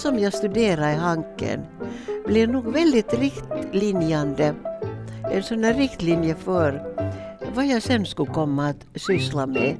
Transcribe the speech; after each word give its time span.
som 0.00 0.18
jag 0.18 0.34
studerar 0.34 0.92
i 0.92 0.94
Hanken 0.94 1.66
blir 2.26 2.46
nog 2.46 2.72
väldigt 2.72 3.14
riktlinjande. 3.14 4.54
En 5.30 5.42
sån 5.42 5.64
här 5.64 5.74
riktlinje 5.74 6.34
för 6.34 6.96
vad 7.54 7.66
jag 7.66 7.82
sen 7.82 8.06
skulle 8.06 8.32
komma 8.32 8.68
att 8.68 8.86
syssla 8.94 9.46
med. 9.46 9.76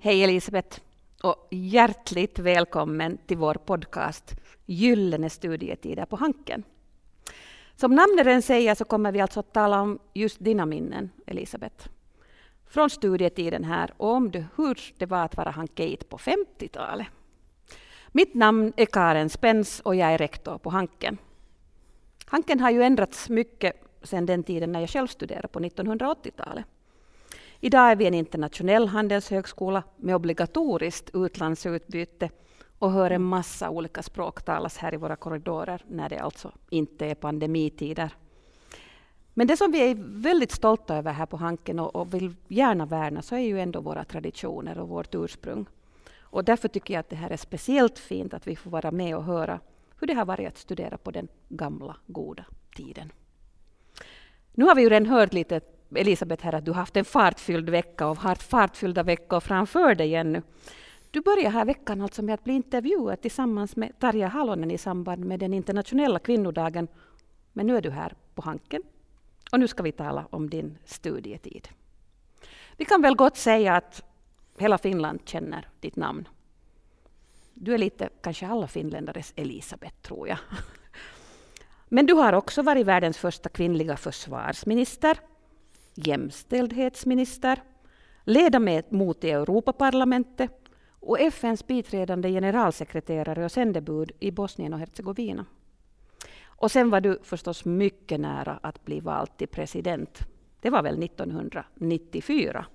Hej 0.00 0.24
Elisabeth 0.24 0.80
och 1.22 1.48
hjärtligt 1.50 2.38
välkommen 2.38 3.18
till 3.26 3.36
vår 3.36 3.54
podcast 3.54 4.34
Gyllene 4.66 5.30
studietider 5.30 6.04
på 6.04 6.16
Hanken. 6.16 6.62
Som 7.76 7.94
namnet 7.94 8.44
säger 8.44 8.74
så 8.74 8.84
kommer 8.84 9.12
vi 9.12 9.20
alltså 9.20 9.40
att 9.40 9.52
tala 9.52 9.80
om 9.80 9.98
just 10.14 10.44
dina 10.44 10.66
minnen, 10.66 11.10
Elisabeth. 11.26 11.88
Från 12.66 12.90
studietiden 12.90 13.64
här 13.64 13.94
och 13.96 14.08
om 14.08 14.30
det, 14.30 14.46
hur 14.56 14.78
det 14.98 15.06
var 15.06 15.24
att 15.24 15.36
vara 15.36 15.50
hankeit 15.50 16.08
på 16.08 16.18
50-talet. 16.18 17.06
Mitt 18.08 18.34
namn 18.34 18.72
är 18.76 18.86
Karen 18.86 19.30
Spens 19.30 19.80
och 19.80 19.94
jag 19.94 20.12
är 20.12 20.18
rektor 20.18 20.58
på 20.58 20.70
Hanken. 20.70 21.18
Hanken 22.26 22.60
har 22.60 22.70
ju 22.70 22.82
ändrats 22.82 23.28
mycket 23.28 23.76
sedan 24.02 24.26
den 24.26 24.42
tiden 24.42 24.72
när 24.72 24.80
jag 24.80 24.90
själv 24.90 25.06
studerade 25.06 25.48
på 25.48 25.60
1980-talet. 25.60 26.64
Idag 27.60 27.90
är 27.90 27.96
vi 27.96 28.06
en 28.06 28.14
internationell 28.14 28.88
handelshögskola 28.88 29.82
med 29.96 30.14
obligatoriskt 30.14 31.10
utlandsutbyte 31.14 32.30
och 32.82 32.92
hör 32.92 33.10
en 33.10 33.22
massa 33.22 33.70
olika 33.70 34.02
språk 34.02 34.42
talas 34.42 34.78
här 34.78 34.94
i 34.94 34.96
våra 34.96 35.16
korridorer 35.16 35.84
när 35.88 36.08
det 36.08 36.18
alltså 36.18 36.52
inte 36.70 37.06
är 37.06 37.14
pandemitider. 37.14 38.14
Men 39.34 39.46
det 39.46 39.56
som 39.56 39.72
vi 39.72 39.90
är 39.90 39.94
väldigt 40.22 40.52
stolta 40.52 40.96
över 40.96 41.12
här 41.12 41.26
på 41.26 41.36
Hanken 41.36 41.78
och, 41.78 41.96
och 41.96 42.14
vill 42.14 42.34
gärna 42.48 42.86
värna 42.86 43.22
så 43.22 43.34
är 43.34 43.38
ju 43.40 43.60
ändå 43.60 43.80
våra 43.80 44.04
traditioner 44.04 44.78
och 44.78 44.88
vårt 44.88 45.14
ursprung. 45.14 45.66
Och 46.20 46.44
därför 46.44 46.68
tycker 46.68 46.94
jag 46.94 47.00
att 47.00 47.10
det 47.10 47.16
här 47.16 47.30
är 47.30 47.36
speciellt 47.36 47.98
fint 47.98 48.34
att 48.34 48.46
vi 48.46 48.56
får 48.56 48.70
vara 48.70 48.90
med 48.90 49.16
och 49.16 49.24
höra 49.24 49.60
hur 50.00 50.06
det 50.06 50.14
har 50.14 50.24
varit 50.24 50.48
att 50.48 50.58
studera 50.58 50.98
på 50.98 51.10
den 51.10 51.28
gamla 51.48 51.96
goda 52.06 52.44
tiden. 52.76 53.12
Nu 54.52 54.64
har 54.64 54.74
vi 54.74 54.82
ju 54.82 54.88
redan 54.88 55.06
hört 55.06 55.32
lite 55.32 55.60
Elisabeth 55.94 56.44
här 56.44 56.52
att 56.52 56.64
du 56.64 56.70
har 56.70 56.78
haft 56.78 56.96
en 56.96 57.04
fartfylld 57.04 57.68
vecka 57.68 58.06
och 58.06 58.16
har 58.16 58.34
fartfyllda 58.34 59.02
veckor 59.02 59.40
framför 59.40 59.94
dig 59.94 60.14
ännu. 60.14 60.42
Du 61.12 61.20
börjar 61.20 61.50
här 61.50 61.64
veckan 61.64 62.00
alltså 62.00 62.22
med 62.22 62.34
att 62.34 62.44
bli 62.44 62.52
intervjuad 62.52 63.20
tillsammans 63.20 63.76
med 63.76 63.98
Tarja 63.98 64.28
Halonen 64.28 64.70
i 64.70 64.78
samband 64.78 65.24
med 65.24 65.40
den 65.40 65.54
internationella 65.54 66.18
kvinnodagen. 66.18 66.88
Men 67.52 67.66
nu 67.66 67.76
är 67.76 67.80
du 67.80 67.90
här 67.90 68.14
på 68.34 68.42
Hanken 68.42 68.82
och 69.52 69.60
nu 69.60 69.68
ska 69.68 69.82
vi 69.82 69.92
tala 69.92 70.26
om 70.30 70.50
din 70.50 70.78
studietid. 70.84 71.68
Vi 72.76 72.84
kan 72.84 73.02
väl 73.02 73.16
gott 73.16 73.36
säga 73.36 73.76
att 73.76 74.02
hela 74.58 74.78
Finland 74.78 75.20
känner 75.24 75.68
ditt 75.80 75.96
namn. 75.96 76.28
Du 77.54 77.74
är 77.74 77.78
lite, 77.78 78.08
kanske 78.20 78.46
alla 78.46 78.68
finländares 78.68 79.32
Elisabeth, 79.36 79.96
tror 80.02 80.28
jag. 80.28 80.38
Men 81.88 82.06
du 82.06 82.14
har 82.14 82.32
också 82.32 82.62
varit 82.62 82.86
världens 82.86 83.18
första 83.18 83.48
kvinnliga 83.48 83.96
försvarsminister, 83.96 85.18
jämställdhetsminister, 85.94 87.62
ledamot 88.24 89.24
i 89.24 89.30
Europaparlamentet 89.30 90.61
och 91.02 91.20
FNs 91.20 91.66
biträdande 91.66 92.28
generalsekreterare 92.28 93.44
och 93.44 93.52
sändebud 93.52 94.12
i 94.20 94.30
Bosnien 94.30 94.72
och 94.72 94.78
Hercegovina. 94.78 95.46
Och 96.44 96.70
sen 96.70 96.90
var 96.90 97.00
du 97.00 97.18
förstås 97.22 97.64
mycket 97.64 98.20
nära 98.20 98.58
att 98.62 98.84
bli 98.84 99.00
vald 99.00 99.36
till 99.36 99.48
president. 99.48 100.18
Det 100.60 100.70
var 100.70 100.82
väl 100.82 101.02
1994. 101.02 102.66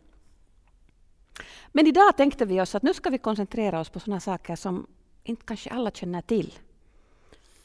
Men 1.68 1.88
idag 1.88 2.18
tänkte 2.18 2.46
vi 2.46 2.62
oss 2.62 2.76
att 2.76 2.84
nu 2.84 2.94
ska 2.94 3.10
vi 3.10 3.18
koncentrera 3.18 3.80
oss 3.80 3.90
på 3.90 4.00
sådana 4.00 4.20
saker 4.20 4.56
som 4.56 4.88
inte 5.24 5.46
kanske 5.46 5.70
alla 5.70 5.92
känner 5.92 6.22
till. 6.22 6.54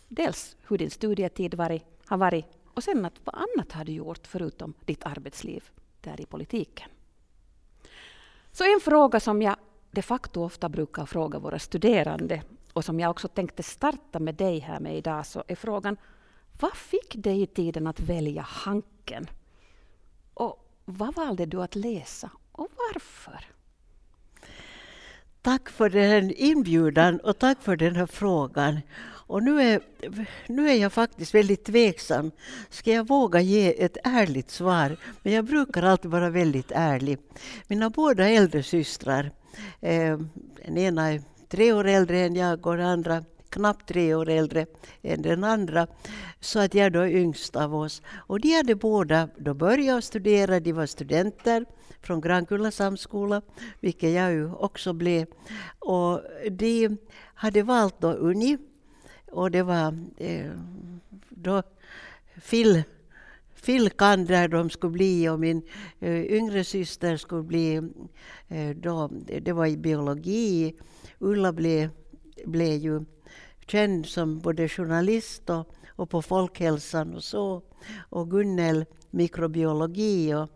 Dels 0.09 0.57
hur 0.69 0.79
din 0.79 0.91
studietid 0.91 1.55
varit, 1.55 1.85
har 2.07 2.17
varit 2.17 2.47
och 2.75 2.85
sen 2.85 3.05
att 3.05 3.21
vad 3.25 3.35
annat 3.35 3.73
har 3.73 3.85
du 3.85 3.93
gjort 3.93 4.27
förutom 4.27 4.75
ditt 4.85 5.07
arbetsliv 5.07 5.65
där 6.01 6.21
i 6.21 6.27
politiken. 6.27 6.89
Så 8.53 8.65
en 8.75 8.81
fråga 8.81 9.21
som 9.21 9.43
jag 9.43 9.57
de 9.93 10.03
facto 10.03 10.45
ofta 10.45 10.69
brukar 10.69 11.07
fråga 11.07 11.39
våra 11.39 11.59
studerande 11.59 12.43
och 12.73 12.85
som 12.85 13.01
jag 13.01 13.11
också 13.11 13.29
tänkte 13.29 13.63
starta 13.63 14.19
med 14.19 14.35
dig 14.35 14.59
här 14.59 14.81
med 14.81 14.97
idag 14.97 15.27
så 15.27 15.45
är 15.49 15.55
frågan 15.55 15.97
vad 16.61 16.75
fick 16.75 17.15
dig 17.17 17.43
i 17.43 17.47
tiden 17.47 17.87
att 17.87 18.01
välja 18.01 18.43
Hanken? 18.43 19.27
Och 20.35 20.69
vad 20.85 21.15
valde 21.15 21.47
du 21.47 21.63
att 21.63 21.75
läsa 21.75 22.31
och 22.53 22.69
varför? 22.77 23.47
Tack 25.43 25.69
för 25.69 25.91
den 25.91 26.31
inbjudan 26.31 27.21
och 27.21 27.39
tack 27.39 27.63
för 27.63 27.77
den 27.77 27.97
här 27.97 28.07
frågan. 28.07 28.81
Och 29.27 29.43
nu 29.43 29.63
är, 29.63 29.81
nu 30.47 30.71
är 30.71 30.75
jag 30.75 30.93
faktiskt 30.93 31.35
väldigt 31.35 31.65
tveksam. 31.65 32.31
Ska 32.71 32.93
jag 32.93 33.09
våga 33.09 33.41
ge 33.41 33.85
ett 33.85 33.97
ärligt 34.05 34.51
svar? 34.51 34.97
Men 35.23 35.33
jag 35.33 35.45
brukar 35.45 35.83
alltid 35.83 36.11
vara 36.11 36.31
väldigt 36.31 36.73
ärlig. 36.75 37.19
Mina 37.69 37.91
båda 37.91 38.29
äldre 38.29 38.63
systrar, 38.63 39.31
eh, 39.81 40.19
den 40.65 40.79
ena 40.79 41.13
är 41.13 41.23
tre 41.49 41.73
år 41.73 41.87
äldre 41.87 42.21
än 42.21 42.35
jag 42.35 42.67
och 42.67 42.77
den 42.77 42.87
andra 42.87 43.25
knappt 43.53 43.89
tre 43.89 44.15
år 44.15 44.29
äldre 44.29 44.67
än 45.03 45.23
den 45.23 45.45
andra. 45.45 45.87
Så 46.41 46.59
att 46.59 46.75
jag 46.75 46.93
då 46.93 47.01
är 47.01 47.17
yngst 47.17 47.57
av 47.57 47.75
oss. 47.75 48.03
Och 48.15 48.41
de 48.41 48.53
hade 48.57 48.75
båda 48.75 49.29
då 49.37 49.55
börjat 49.55 50.05
studera, 50.05 50.61
de 50.61 50.73
var 50.73 50.87
studenter 50.87 51.65
från 52.03 52.21
Grankulla 52.21 52.71
samskola, 52.71 53.43
vilket 53.81 54.11
jag 54.11 54.33
ju 54.33 54.53
också 54.53 54.93
blev. 54.93 55.27
Och 55.79 56.21
de 56.51 56.97
hade 57.35 57.63
valt 57.63 58.01
då 58.01 58.13
Uni 58.13 58.59
och 59.33 59.51
det 59.51 59.63
var 59.63 59.99
eh, 60.17 60.51
då 61.31 61.63
Phil 62.51 62.83
Filkan 63.55 64.25
där 64.25 64.49
de 64.49 64.71
skulle 64.71 64.93
bli 64.93 65.29
och 65.29 65.41
min 65.41 65.63
eh, 66.01 66.21
yngre 66.21 66.65
syster 66.65 67.17
skulle 67.17 67.43
bli, 67.43 67.75
eh, 68.49 68.71
då, 68.77 69.11
det 69.43 69.53
var 69.53 69.67
i 69.67 69.77
biologi. 69.77 70.75
Ulla 71.19 71.53
blev, 71.53 71.89
blev 72.45 72.77
ju 72.77 73.05
känd 73.67 74.07
som 74.07 74.39
både 74.39 74.69
journalist 74.69 75.51
och, 75.51 75.75
och 75.89 76.11
på 76.11 76.23
Folkhälsan 76.23 77.15
och 77.15 77.25
så. 77.25 77.63
Och 78.11 78.31
Gunnel 78.31 78.85
mikrobiologi 79.11 80.35
och, 80.35 80.49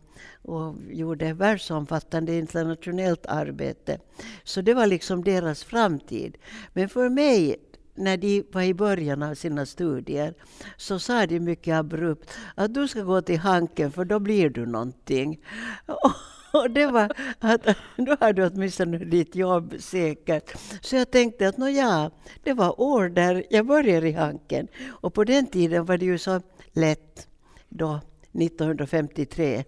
och 0.42 0.74
gjorde 0.90 1.32
världsomfattande 1.32 2.34
internationellt 2.34 3.26
arbete. 3.26 3.98
Så 4.44 4.60
det 4.60 4.74
var 4.74 4.86
liksom 4.86 5.24
deras 5.24 5.64
framtid. 5.64 6.36
Men 6.72 6.88
för 6.88 7.08
mig 7.08 7.56
när 7.96 8.16
de 8.16 8.44
var 8.52 8.62
i 8.62 8.74
början 8.74 9.22
av 9.22 9.34
sina 9.34 9.66
studier 9.66 10.34
så 10.76 10.98
sa 10.98 11.26
de 11.26 11.40
mycket 11.40 11.74
abrupt 11.74 12.30
att 12.54 12.74
du 12.74 12.88
ska 12.88 13.02
gå 13.02 13.22
till 13.22 13.38
Hanken 13.38 13.92
för 13.92 14.04
då 14.04 14.18
blir 14.18 14.50
du 14.50 14.66
någonting. 14.66 15.40
Och 16.52 16.70
det 16.70 16.86
var 16.86 17.12
att 17.38 17.62
då 17.96 18.16
har 18.20 18.32
du 18.32 18.46
åtminstone 18.46 18.98
ditt 18.98 19.36
jobb 19.36 19.74
säkert. 19.78 20.54
Så 20.80 20.96
jag 20.96 21.10
tänkte 21.10 21.48
att 21.48 21.74
ja, 21.74 22.10
det 22.42 22.52
var 22.52 22.80
år 22.80 23.08
där 23.08 23.44
jag 23.50 23.66
började 23.66 24.08
i 24.08 24.12
Hanken. 24.12 24.68
Och 24.88 25.14
på 25.14 25.24
den 25.24 25.46
tiden 25.46 25.84
var 25.84 25.98
det 25.98 26.04
ju 26.04 26.18
så 26.18 26.40
lätt, 26.72 27.28
då 27.68 28.00
1953, 28.32 29.64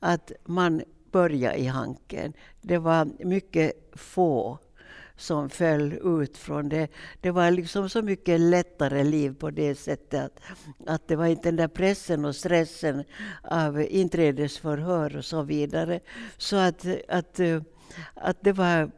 att 0.00 0.32
man 0.44 0.82
började 1.12 1.56
i 1.56 1.66
Hanken. 1.66 2.32
Det 2.60 2.78
var 2.78 3.08
mycket 3.24 3.72
få 3.92 4.58
som 5.22 5.50
föll 5.50 5.92
ut 6.20 6.38
från 6.38 6.68
det. 6.68 6.88
Det 7.20 7.30
var 7.30 7.50
liksom 7.50 7.88
så 7.88 8.02
mycket 8.02 8.40
lättare 8.40 9.04
liv 9.04 9.34
på 9.38 9.50
det 9.50 9.74
sättet 9.74 10.24
att, 10.24 10.40
att 10.86 11.08
det 11.08 11.16
var 11.16 11.26
inte 11.26 11.48
den 11.48 11.56
där 11.56 11.68
pressen 11.68 12.24
och 12.24 12.36
stressen 12.36 13.04
av 13.42 13.82
inträdesförhör 13.82 15.16
och 15.16 15.24
så 15.24 15.42
vidare. 15.42 16.00
Så 16.36 16.56
att, 16.56 16.86
att 17.08 17.40
att 18.14 18.36
det 18.40 18.52
var, 18.52 18.90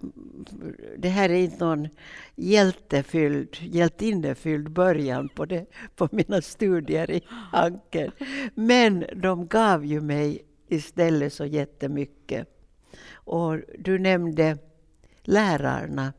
det 0.99 1.09
här 1.09 1.31
är 1.31 1.35
inte 1.35 1.65
någon 1.65 1.89
hjältefylld, 2.35 3.57
hjältinnefylld 3.61 4.71
början 4.71 5.29
på, 5.29 5.45
det, 5.45 5.67
på 5.97 6.09
mina 6.13 6.43
studier 6.43 7.11
i 7.11 7.23
Anker. 7.53 8.13
Men 8.55 9.05
de 9.17 9.47
gav 9.47 9.85
ju 9.85 10.01
mig 10.01 10.43
istället 10.69 11.33
så 11.33 11.45
jättemycket. 11.45 12.49
Och 13.13 13.61
du 13.79 13.99
nämnde 13.99 14.59
lärarna. 15.25 16.13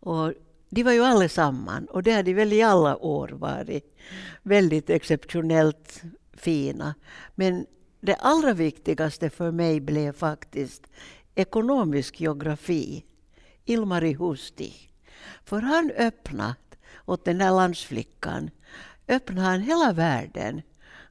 Och 0.00 0.32
de 0.68 0.82
var 0.82 0.92
ju 0.92 1.04
allesammans, 1.04 1.90
och 1.90 2.02
det 2.02 2.12
har 2.12 2.22
de 2.22 2.34
väl 2.34 2.52
i 2.52 2.62
alla 2.62 2.96
år 2.96 3.28
varit, 3.28 3.96
väldigt 4.42 4.90
exceptionellt 4.90 6.02
fina. 6.32 6.94
Men 7.34 7.66
det 8.00 8.14
allra 8.14 8.52
viktigaste 8.52 9.30
för 9.30 9.50
mig 9.50 9.80
blev 9.80 10.12
faktiskt 10.12 10.86
ekonomisk 11.34 12.20
geografi, 12.20 13.04
Ilmari 13.64 14.12
Husti. 14.12 14.74
För 15.44 15.60
han 15.60 15.90
öppnade 15.98 16.56
åt 17.06 17.24
den 17.24 17.40
här 17.40 17.50
landsflickan 17.50 18.50
öppnade 19.08 19.46
han 19.46 19.60
hela 19.60 19.92
världen. 19.92 20.62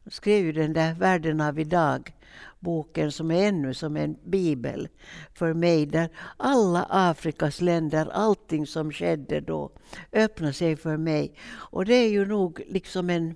Han 0.04 0.12
skrev 0.12 0.46
ju 0.46 0.52
den 0.52 0.74
där 0.74 0.94
Världen 0.94 1.42
av 1.42 1.60
idag 1.60 2.14
boken 2.62 3.12
som 3.12 3.32
är 3.32 3.48
ännu 3.48 3.74
som 3.74 3.98
en 3.98 4.18
bibel 4.24 4.88
för 5.34 5.54
mig 5.54 5.86
där 5.86 6.10
alla 6.38 6.88
Afrikas 6.90 7.62
länder, 7.62 8.10
allting 8.14 8.68
som 8.68 8.92
skedde 8.92 9.42
då 9.42 9.72
öppnade 10.14 10.54
sig 10.54 10.76
för 10.76 10.98
mig. 10.98 11.34
Och 11.52 11.86
det 11.86 11.94
är 11.94 12.10
ju 12.10 12.26
nog 12.26 12.62
liksom 12.68 13.10
en 13.10 13.36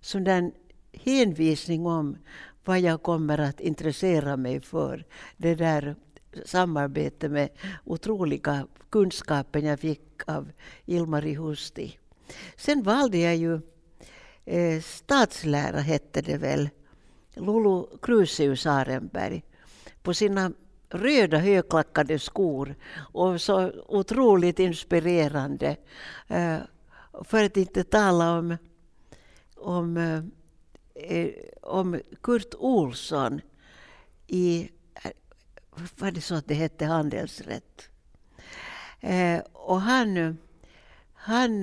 sån 0.00 0.24
där 0.24 0.50
hänvisning 0.92 1.86
om 1.86 2.16
vad 2.64 2.80
jag 2.80 3.02
kommer 3.02 3.38
att 3.38 3.60
intressera 3.60 4.36
mig 4.36 4.60
för. 4.60 5.04
Det 5.36 5.54
där 5.54 5.96
samarbete 6.44 7.28
med 7.28 7.48
otroliga 7.84 8.66
kunskapen 8.90 9.64
jag 9.64 9.80
fick 9.80 10.02
av 10.26 10.52
Ilmari 10.86 11.34
Husti. 11.34 11.98
Sen 12.56 12.82
valde 12.82 13.18
jag 13.18 13.36
ju 13.36 13.60
eh, 14.44 14.80
statslära, 14.82 15.78
hette 15.80 16.22
det 16.22 16.36
väl, 16.36 16.68
Lulu 17.34 17.98
Crusius 18.02 18.66
Arenberg 18.66 19.42
på 20.02 20.14
sina 20.14 20.52
röda 20.88 21.38
högklackade 21.38 22.18
skor 22.18 22.74
och 23.12 23.40
så 23.40 23.72
otroligt 23.86 24.58
inspirerande. 24.58 25.76
För 27.24 27.44
att 27.44 27.56
inte 27.56 27.84
tala 27.84 28.38
om, 28.38 28.56
om, 29.56 29.96
e, 30.94 31.32
om 31.62 32.00
Kurt 32.22 32.54
Olsson 32.58 33.40
i, 34.26 34.70
var 35.96 36.10
det 36.10 36.20
så 36.20 36.34
att 36.34 36.48
det 36.48 36.54
hette 36.54 36.84
handelsrätt? 36.84 37.88
Och 39.52 39.80
han, 39.80 40.38
han 41.14 41.60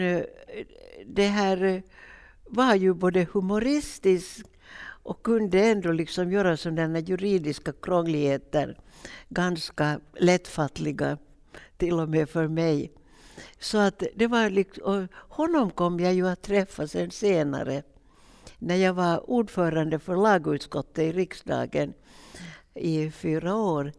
det 1.05 1.27
här 1.27 1.83
var 2.45 2.75
ju 2.75 2.93
både 2.93 3.27
humoristisk 3.31 4.45
och 5.07 5.23
kunde 5.23 5.59
ändå 5.59 5.91
liksom 5.91 6.31
göra 6.31 6.57
sådana 6.57 6.99
juridiska 6.99 7.73
krångligheter 7.81 8.77
ganska 9.29 9.99
lättfattliga, 10.19 11.17
till 11.77 11.99
och 11.99 12.09
med 12.09 12.29
för 12.29 12.47
mig. 12.47 12.91
Så 13.59 13.77
att 13.77 14.03
det 14.15 14.27
var 14.27 14.49
liksom, 14.49 15.07
honom 15.13 15.71
kom 15.71 15.99
jag 15.99 16.13
ju 16.13 16.27
att 16.27 16.41
träffa 16.41 16.87
sen 16.87 17.11
senare 17.11 17.83
när 18.59 18.75
jag 18.75 18.93
var 18.93 19.29
ordförande 19.29 19.99
för 19.99 20.15
lagutskottet 20.15 20.99
i 20.99 21.11
riksdagen 21.11 21.93
i 22.77 23.11
fyra 23.11 23.55
år. 23.55 23.91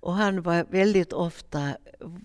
Och 0.00 0.14
han 0.14 0.42
var 0.42 0.66
väldigt 0.70 1.12
ofta 1.12 1.76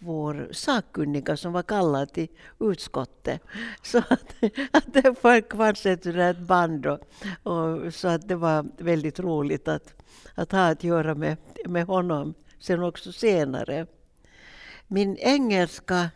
vår 0.02 0.50
sakkunniga 0.52 1.38
som 1.38 1.54
var 1.54 1.64
kallad 1.64 2.14
till 2.14 2.28
utskottet. 2.60 3.42
Så 3.84 3.98
att, 3.98 4.34
att 4.72 4.94
det 4.94 5.16
fanns 5.58 5.86
ett, 5.86 6.06
ett 6.06 6.40
band 6.40 6.86
och, 6.86 7.00
och, 7.44 7.94
så 7.94 8.08
att 8.08 8.28
det 8.28 8.36
var 8.36 8.66
väldigt 8.78 9.20
roligt 9.20 9.68
att, 9.68 9.94
att 10.36 10.52
ha 10.52 10.68
att 10.68 10.84
göra 10.84 11.16
med, 11.16 11.38
med 11.66 11.86
honom 11.86 12.34
sen 12.60 12.84
också 12.84 13.12
senare. 13.12 13.86
Min 14.88 15.18
engelska 15.18 16.10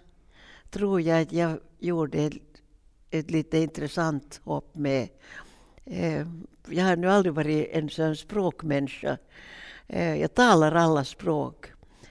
tror 0.69 1.01
jag 1.01 1.21
att 1.21 1.31
jag 1.31 1.59
gjorde 1.79 2.17
ett, 2.17 2.33
ett 3.09 3.31
lite 3.31 3.57
intressant 3.57 4.41
hopp 4.43 4.75
med. 4.75 5.09
Eh, 5.85 6.27
jag 6.69 6.85
har 6.85 6.95
nu 6.95 7.09
aldrig 7.09 7.33
varit 7.33 7.69
en 7.71 7.89
sån 7.89 8.15
språkmänniska. 8.15 9.17
Eh, 9.87 10.15
jag 10.15 10.33
talar 10.33 10.71
alla 10.71 11.03
språk. 11.03 11.65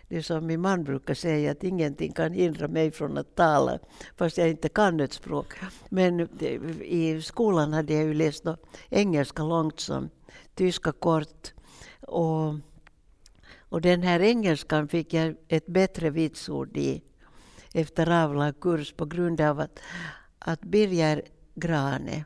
Det 0.08 0.16
är 0.16 0.22
som 0.22 0.46
min 0.46 0.60
man 0.60 0.84
brukar 0.84 1.14
säga, 1.14 1.50
att 1.50 1.64
ingenting 1.64 2.12
kan 2.12 2.32
hindra 2.32 2.68
mig 2.68 2.90
från 2.90 3.18
att 3.18 3.34
tala, 3.34 3.78
fast 4.16 4.38
jag 4.38 4.50
inte 4.50 4.68
kan 4.68 5.00
ett 5.00 5.12
språk. 5.12 5.54
Men 5.88 6.20
eh, 6.20 6.80
i 6.82 7.22
skolan 7.22 7.72
hade 7.72 7.92
jag 7.92 8.04
ju 8.04 8.14
läst 8.14 8.44
engelska 8.90 9.42
långt 9.42 9.80
som 9.80 10.10
tyska 10.54 10.92
kort. 10.92 11.52
Och, 12.00 12.54
och 13.58 13.80
den 13.80 14.02
här 14.02 14.20
engelskan 14.20 14.88
fick 14.88 15.12
jag 15.12 15.36
ett 15.48 15.66
bättre 15.66 16.10
vitsord 16.10 16.76
i 16.76 17.02
efter 17.74 18.10
avlagd 18.24 18.60
kurs 18.60 18.92
på 18.92 19.04
grund 19.04 19.40
av 19.40 19.60
att, 19.60 19.78
att 20.38 20.60
Birger 20.60 21.22
Grane 21.54 22.24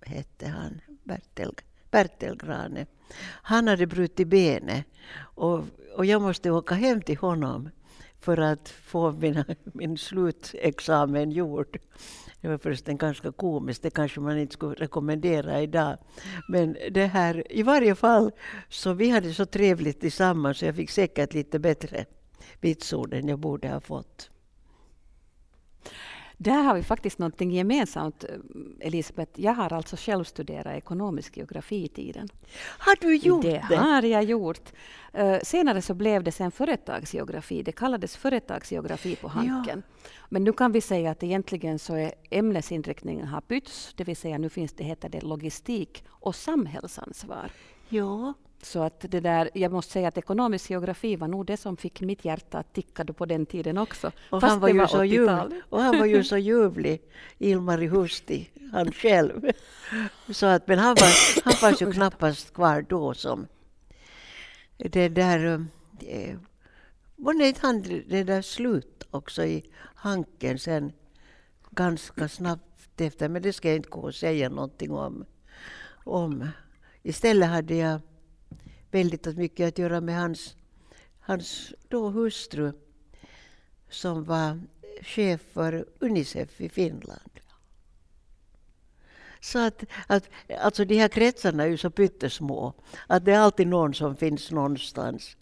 hette 0.00 0.48
han, 0.48 0.80
Bertel, 1.04 1.54
Bertelgrane. 1.96 2.86
Han 3.42 3.68
hade 3.68 3.86
brutit 3.86 4.28
benet 4.28 4.84
och, 5.18 5.64
och 5.96 6.06
jag 6.06 6.22
måste 6.22 6.50
åka 6.50 6.74
hem 6.74 7.02
till 7.02 7.16
honom 7.16 7.70
för 8.20 8.38
att 8.38 8.68
få 8.68 9.12
mina, 9.12 9.44
min 9.62 9.98
slutexamen 9.98 11.30
gjord. 11.30 11.78
Det 12.40 12.48
var 12.48 12.58
förresten 12.58 12.96
ganska 12.96 13.32
komiskt, 13.32 13.82
det 13.82 13.90
kanske 13.90 14.20
man 14.20 14.38
inte 14.38 14.52
skulle 14.52 14.74
rekommendera 14.74 15.62
idag. 15.62 15.98
Men 16.48 16.76
det 16.90 17.06
här, 17.06 17.52
i 17.52 17.62
varje 17.62 17.94
fall, 17.94 18.30
så 18.68 18.92
vi 18.92 19.10
hade 19.10 19.34
så 19.34 19.46
trevligt 19.46 20.00
tillsammans 20.00 20.58
så 20.58 20.64
jag 20.64 20.76
fick 20.76 20.90
säkert 20.90 21.34
lite 21.34 21.58
bättre 21.58 22.04
vitsord 22.60 23.14
än 23.14 23.28
jag 23.28 23.38
borde 23.38 23.68
ha 23.68 23.80
fått. 23.80 24.30
Där 26.38 26.62
har 26.62 26.74
vi 26.74 26.82
faktiskt 26.82 27.18
någonting 27.18 27.50
gemensamt, 27.50 28.24
Elisabeth. 28.80 29.40
Jag 29.40 29.52
har 29.52 29.72
alltså 29.72 29.96
själv 29.96 30.24
studerat 30.24 30.76
ekonomisk 30.76 31.36
geografi 31.36 31.84
i 31.84 31.88
tiden. 31.88 32.28
Har 32.78 32.96
du 33.00 33.16
gjort 33.16 33.42
det? 33.42 33.66
Det 33.68 33.76
har 33.76 34.02
jag 34.02 34.24
gjort. 34.24 34.72
Uh, 35.18 35.38
senare 35.42 35.82
så 35.82 35.94
blev 35.94 36.22
det 36.22 36.32
sen 36.32 36.50
företagsgeografi. 36.50 37.62
Det 37.62 37.72
kallades 37.72 38.16
företagsgeografi 38.16 39.16
på 39.16 39.28
Hanken. 39.28 39.82
Ja. 39.86 40.08
Men 40.28 40.44
nu 40.44 40.52
kan 40.52 40.72
vi 40.72 40.80
säga 40.80 41.10
att 41.10 41.22
egentligen 41.22 41.78
så 41.78 41.94
är 41.94 42.12
ämnesinriktningen 42.30 43.26
har 43.26 43.42
bytts. 43.48 43.94
Det 43.96 44.04
vill 44.04 44.16
säga 44.16 44.38
nu 44.38 44.48
finns 44.48 44.72
det, 44.72 44.84
heter 44.84 45.08
det 45.08 45.22
logistik 45.22 46.04
och 46.08 46.34
samhällsansvar. 46.34 47.50
Ja. 47.88 48.34
Så 48.62 48.82
att 48.82 49.00
det 49.00 49.20
där, 49.20 49.50
jag 49.54 49.72
måste 49.72 49.92
säga 49.92 50.08
att 50.08 50.18
ekonomisk 50.18 50.70
geografi 50.70 51.16
var 51.16 51.28
nog 51.28 51.46
det 51.46 51.56
som 51.56 51.76
fick 51.76 52.00
mitt 52.00 52.24
hjärta 52.24 52.58
att 52.58 52.72
ticka 52.72 53.04
på 53.04 53.26
den 53.26 53.46
tiden 53.46 53.78
också. 53.78 54.12
Och 54.30 54.42
han 54.42 54.60
var, 54.60 54.68
ju 54.68 54.78
var 54.78 54.86
så 54.86 55.04
ljuvlig, 55.04 55.62
och 55.68 55.82
han 55.82 55.98
var 55.98 56.06
ju 56.06 56.24
så 56.24 56.36
ljuvlig, 56.48 57.02
Ilmari 57.38 57.86
Husti, 57.86 58.50
han 58.72 58.92
själv. 58.92 59.50
Så 60.30 60.46
att, 60.46 60.68
men 60.68 60.78
han 60.78 60.94
var, 61.00 61.42
han 61.44 61.52
fanns 61.52 61.82
ju 61.82 61.92
knappast 61.92 62.54
kvar 62.54 62.86
då 62.88 63.14
som 63.14 63.46
det 64.76 65.08
där... 65.08 65.66
Eh, 66.00 66.36
var 67.16 67.34
det 67.34 67.58
han 67.58 67.82
det 67.82 68.24
där 68.24 68.42
slut 68.42 69.06
också 69.10 69.44
i 69.44 69.64
Hanken 69.94 70.58
sen 70.58 70.92
ganska 71.70 72.28
snabbt 72.28 73.00
efter, 73.00 73.28
men 73.28 73.42
det 73.42 73.52
ska 73.52 73.68
jag 73.68 73.76
inte 73.76 73.88
gå 73.88 74.00
och 74.00 74.14
säga 74.14 74.48
någonting 74.48 74.92
om. 74.92 75.24
om. 76.04 76.48
Istället 77.02 77.48
hade 77.48 77.74
jag 77.74 78.00
väldigt 78.96 79.36
mycket 79.36 79.68
att 79.68 79.78
göra 79.78 80.00
med 80.00 80.16
hans, 80.16 80.56
hans 81.20 81.74
då 81.88 82.08
hustru 82.10 82.72
som 83.90 84.24
var 84.24 84.60
chef 85.02 85.40
för 85.52 85.86
Unicef 85.98 86.60
i 86.60 86.68
Finland. 86.68 87.30
Så 89.40 89.58
att, 89.58 89.84
att, 90.06 90.30
alltså 90.60 90.84
de 90.84 90.98
här 90.98 91.08
kretsarna 91.08 91.62
är 91.62 91.68
ju 91.68 91.76
så 91.76 91.90
pyttesmå, 91.90 92.74
att 93.06 93.24
det 93.24 93.32
är 93.32 93.38
alltid 93.38 93.66
någon 93.66 93.94
som 93.94 94.16
finns 94.16 94.50
någonstans. 94.50 95.36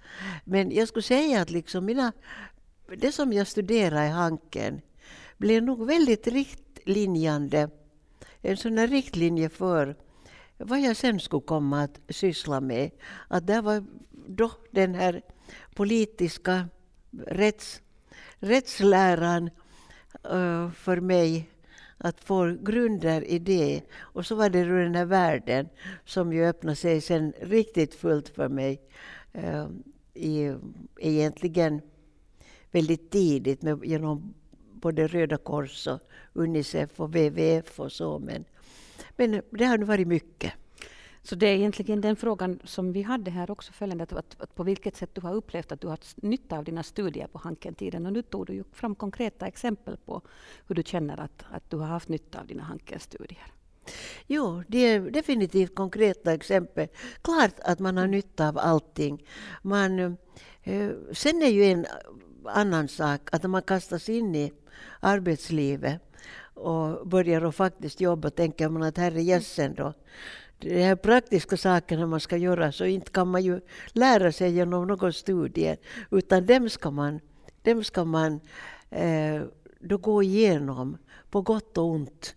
Men 0.44 0.70
jag 0.70 0.88
skulle 0.88 1.02
säga 1.02 1.42
att 1.42 1.50
liksom 1.50 1.84
mina, 1.84 2.12
det 2.96 3.12
som 3.12 3.32
jag 3.32 3.46
studerade 3.46 4.06
i 4.06 4.08
Hanken 4.08 4.80
blev 5.36 5.62
nog 5.62 5.86
väldigt 5.86 6.26
riktlinjande, 6.26 7.70
en 8.42 8.56
sån 8.56 8.78
här 8.78 8.88
riktlinje 8.88 9.48
för 9.48 9.96
vad 10.64 10.80
jag 10.80 10.96
sen 10.96 11.20
skulle 11.20 11.42
komma 11.42 11.82
att 11.82 12.00
syssla 12.08 12.60
med. 12.60 12.90
Att 13.28 13.46
det 13.46 13.60
var 13.60 13.84
då 14.26 14.50
den 14.70 14.94
här 14.94 15.22
politiska 15.74 16.68
rätts, 17.26 17.82
rättsläran 18.38 19.50
uh, 20.32 20.70
för 20.70 21.00
mig 21.00 21.50
att 21.98 22.20
få 22.20 22.56
grunder 22.62 23.24
i 23.24 23.38
det. 23.38 23.82
Och 23.98 24.26
så 24.26 24.34
var 24.34 24.50
det 24.50 24.64
den 24.64 24.94
här 24.94 25.04
världen 25.04 25.68
som 26.04 26.32
ju 26.32 26.46
öppnade 26.46 26.76
sig 26.76 27.00
sen 27.00 27.32
riktigt 27.40 27.94
fullt 27.94 28.28
för 28.28 28.48
mig. 28.48 28.80
Uh, 29.38 29.68
i, 30.14 30.54
egentligen 30.98 31.80
väldigt 32.70 33.10
tidigt 33.10 33.62
med, 33.62 33.84
genom 33.84 34.34
både 34.72 35.06
Röda 35.06 35.36
Kors 35.36 35.86
och 35.86 36.00
Unicef 36.32 37.00
och 37.00 37.08
WWF 37.08 37.80
och 37.80 37.92
så. 37.92 38.18
Men 38.18 38.44
men 39.16 39.42
det 39.50 39.64
har 39.64 39.78
nu 39.78 39.84
varit 39.84 40.08
mycket. 40.08 40.52
Så 41.22 41.34
det 41.34 41.46
är 41.46 41.56
egentligen 41.56 42.00
den 42.00 42.16
frågan 42.16 42.60
som 42.64 42.92
vi 42.92 43.02
hade 43.02 43.30
här 43.30 43.50
också 43.50 43.72
följande, 43.72 44.04
att, 44.04 44.12
att, 44.12 44.40
att, 44.40 44.54
på 44.54 44.62
vilket 44.62 44.96
sätt 44.96 45.10
du 45.14 45.20
har 45.20 45.34
upplevt 45.34 45.72
att 45.72 45.80
du 45.80 45.86
har 45.86 45.92
haft 45.92 46.22
nytta 46.22 46.58
av 46.58 46.64
dina 46.64 46.82
studier 46.82 47.26
på 47.26 47.38
Hanken-tiden. 47.38 48.06
Och 48.06 48.12
nu 48.12 48.22
tog 48.22 48.46
du 48.46 48.52
ju 48.52 48.64
fram 48.72 48.94
konkreta 48.94 49.46
exempel 49.46 49.96
på 49.96 50.22
hur 50.66 50.74
du 50.74 50.82
känner 50.82 51.20
att, 51.20 51.44
att 51.50 51.70
du 51.70 51.76
har 51.76 51.86
haft 51.86 52.08
nytta 52.08 52.40
av 52.40 52.46
dina 52.46 52.62
Hanken-studier. 52.62 53.52
Jo, 54.26 54.62
det 54.68 54.78
är 54.78 55.00
definitivt 55.00 55.74
konkreta 55.74 56.32
exempel. 56.32 56.88
Klart 57.22 57.60
att 57.62 57.78
man 57.78 57.96
har 57.96 58.06
nytta 58.06 58.48
av 58.48 58.58
allting. 58.58 59.24
Man, 59.62 59.98
eh, 60.62 60.90
sen 61.12 61.42
är 61.42 61.50
ju 61.50 61.64
en 61.64 61.86
annan 62.44 62.88
sak 62.88 63.20
att 63.32 63.50
man 63.50 63.62
kastas 63.62 64.08
in 64.08 64.34
i 64.34 64.52
arbetslivet 65.00 66.02
och 66.54 67.08
börjar 67.08 67.42
att 67.42 67.54
faktiskt 67.54 68.00
jobba 68.00 68.30
tänker 68.30 68.68
man 68.68 68.82
att 68.82 68.98
herre 68.98 69.22
gässen 69.22 69.74
då, 69.74 69.92
de 70.58 70.82
här 70.82 70.96
praktiska 70.96 71.56
sakerna 71.56 72.06
man 72.06 72.20
ska 72.20 72.36
göra 72.36 72.72
så 72.72 72.84
inte 72.84 73.10
kan 73.10 73.28
man 73.28 73.42
ju 73.42 73.60
lära 73.92 74.32
sig 74.32 74.52
genom 74.52 74.86
någon 74.86 75.12
studie 75.12 75.76
utan 76.10 76.46
dem 76.46 76.68
ska 76.70 76.90
man, 76.90 77.20
dem 77.62 77.84
ska 77.84 78.04
man 78.04 78.40
eh, 78.90 79.42
då 79.80 79.98
gå 79.98 80.22
igenom 80.22 80.98
på 81.30 81.42
gott 81.42 81.78
och 81.78 81.84
ont 81.84 82.34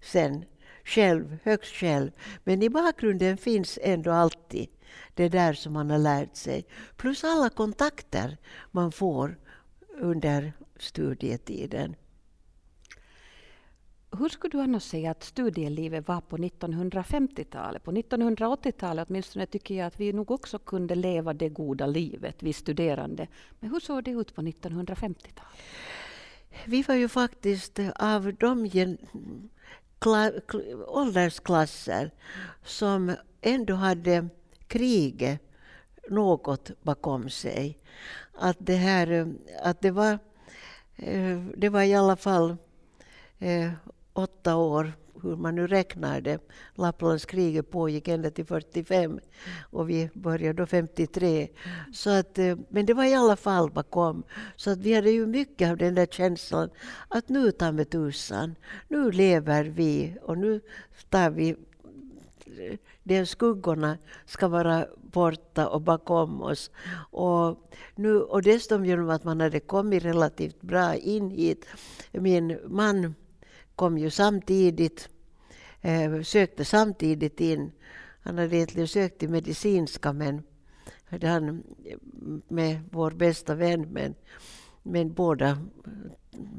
sen 0.00 0.44
själv, 0.84 1.36
högst 1.44 1.74
själv. 1.74 2.10
Men 2.44 2.62
i 2.62 2.70
bakgrunden 2.70 3.36
finns 3.36 3.78
ändå 3.82 4.10
alltid 4.10 4.68
det 5.14 5.28
där 5.28 5.52
som 5.52 5.72
man 5.72 5.90
har 5.90 5.98
lärt 5.98 6.36
sig. 6.36 6.66
Plus 6.96 7.24
alla 7.24 7.50
kontakter 7.50 8.36
man 8.70 8.92
får 8.92 9.38
under 10.00 10.52
studietiden. 10.78 11.96
Hur 14.18 14.28
skulle 14.28 14.50
du 14.50 14.60
annars 14.60 14.82
säga 14.82 15.10
att 15.10 15.24
studielivet 15.24 16.08
var 16.08 16.20
på 16.20 16.38
1950-talet? 16.38 17.84
På 17.84 17.92
1980-talet 17.92 19.08
åtminstone 19.10 19.46
tycker 19.46 19.74
jag 19.74 19.86
att 19.86 20.00
vi 20.00 20.12
nog 20.12 20.30
också 20.30 20.58
kunde 20.58 20.94
leva 20.94 21.34
det 21.34 21.48
goda 21.48 21.86
livet, 21.86 22.36
vi 22.38 22.52
studerande. 22.52 23.26
Men 23.60 23.70
hur 23.70 23.80
såg 23.80 24.04
det 24.04 24.10
ut 24.10 24.34
på 24.34 24.42
1950-talet? 24.42 25.62
Vi 26.64 26.82
var 26.82 26.94
ju 26.94 27.08
faktiskt 27.08 27.78
av 27.94 28.34
de 28.34 28.68
åldersklasser 30.86 32.10
som 32.64 33.14
ändå 33.40 33.74
hade 33.74 34.28
kriget 34.66 35.40
något 36.08 36.70
bakom 36.82 37.30
sig. 37.30 37.78
Att 38.32 38.56
det, 38.60 38.74
här, 38.74 39.34
att 39.62 39.80
det, 39.80 39.90
var, 39.90 40.18
eh, 40.96 41.44
det 41.56 41.68
var 41.68 41.82
i 41.82 41.94
alla 41.94 42.16
fall 42.16 42.56
eh, 43.38 43.70
åtta 44.18 44.56
år, 44.56 44.92
hur 45.22 45.36
man 45.36 45.54
nu 45.54 45.66
räknar 45.66 46.20
det. 46.20 46.38
Lapplandskriget 46.74 47.70
pågick 47.70 48.08
ända 48.08 48.30
till 48.30 48.46
45 48.46 49.20
och 49.70 49.90
vi 49.90 50.10
började 50.14 50.62
då 50.62 50.66
53. 50.66 51.48
Så 51.92 52.10
att, 52.10 52.38
eh, 52.38 52.56
men 52.68 52.86
det 52.86 52.94
var 52.94 53.04
i 53.04 53.14
alla 53.14 53.36
fall 53.36 53.70
bakom. 53.70 54.22
Så 54.56 54.70
att 54.70 54.78
vi 54.78 54.94
hade 54.94 55.10
ju 55.10 55.26
mycket 55.26 55.70
av 55.70 55.76
den 55.76 55.94
där 55.94 56.06
känslan 56.06 56.70
att 57.08 57.28
nu 57.28 57.50
tar 57.50 57.72
vi 57.72 57.84
tusan, 57.84 58.54
nu 58.88 59.10
lever 59.10 59.64
vi 59.64 60.16
och 60.22 60.38
nu 60.38 60.60
tar 61.10 61.30
vi 61.30 61.56
de 63.02 63.26
skuggorna 63.26 63.98
ska 64.26 64.48
vara 64.48 64.86
borta 65.12 65.68
och 65.68 65.80
bakom 65.80 66.42
oss. 66.42 66.70
Och, 67.10 67.70
nu, 67.94 68.20
och 68.20 68.42
dessutom 68.42 68.84
genom 68.84 69.10
att 69.10 69.24
man 69.24 69.40
hade 69.40 69.60
kommit 69.60 70.04
relativt 70.04 70.60
bra 70.60 70.94
in 70.94 71.30
hit. 71.30 71.66
Min 72.12 72.58
man 72.66 73.14
kom 73.78 73.98
ju 73.98 74.10
samtidigt, 74.10 75.08
eh, 75.80 76.22
sökte 76.22 76.64
samtidigt 76.64 77.40
in. 77.40 77.72
Han 78.22 78.38
hade 78.38 78.56
egentligen 78.56 78.88
sökt 78.88 79.18
till 79.18 79.28
medicinska 79.28 80.12
men 80.12 80.42
hade 81.04 81.28
han 81.28 81.48
eh, 81.84 81.96
med 82.48 82.80
vår 82.90 83.10
bästa 83.10 83.54
vän 83.54 83.80
men, 83.92 84.14
men 84.82 85.12
båda 85.12 85.58